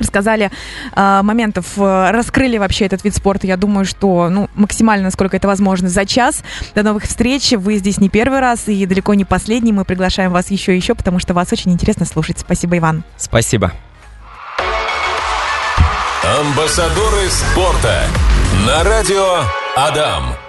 рассказали 0.00 0.50
э, 0.94 1.20
моментов, 1.22 1.76
раскрыли 1.76 2.58
вообще 2.58 2.86
этот 2.86 3.04
вид 3.04 3.14
спорта. 3.14 3.46
Я 3.46 3.56
думаю, 3.56 3.84
что 3.84 4.28
ну, 4.28 4.48
максимально, 4.54 5.04
насколько 5.04 5.36
это 5.36 5.46
возможно, 5.48 5.88
за 5.88 6.04
час. 6.06 6.42
До 6.74 6.82
новых 6.82 7.04
встреч. 7.04 7.52
Вы 7.52 7.76
здесь 7.76 7.98
не 7.98 8.08
первый 8.08 8.40
раз 8.40 8.68
и 8.68 8.86
далеко 8.86 9.14
не 9.14 9.24
последний. 9.24 9.72
Мы 9.72 9.84
приглашаем 9.84 10.32
вас 10.32 10.50
еще 10.50 10.72
и 10.72 10.76
еще, 10.76 10.94
потому 10.94 11.18
что 11.18 11.34
вас 11.34 11.52
очень 11.52 11.72
интересно 11.72 12.06
слушать. 12.06 12.38
Спасибо, 12.38 12.78
Иван. 12.78 13.04
Спасибо. 13.16 13.72
Амбассадоры 16.22 17.28
спорта 17.28 18.04
на 18.66 18.84
радио 18.84 19.42
Адам. 19.74 20.39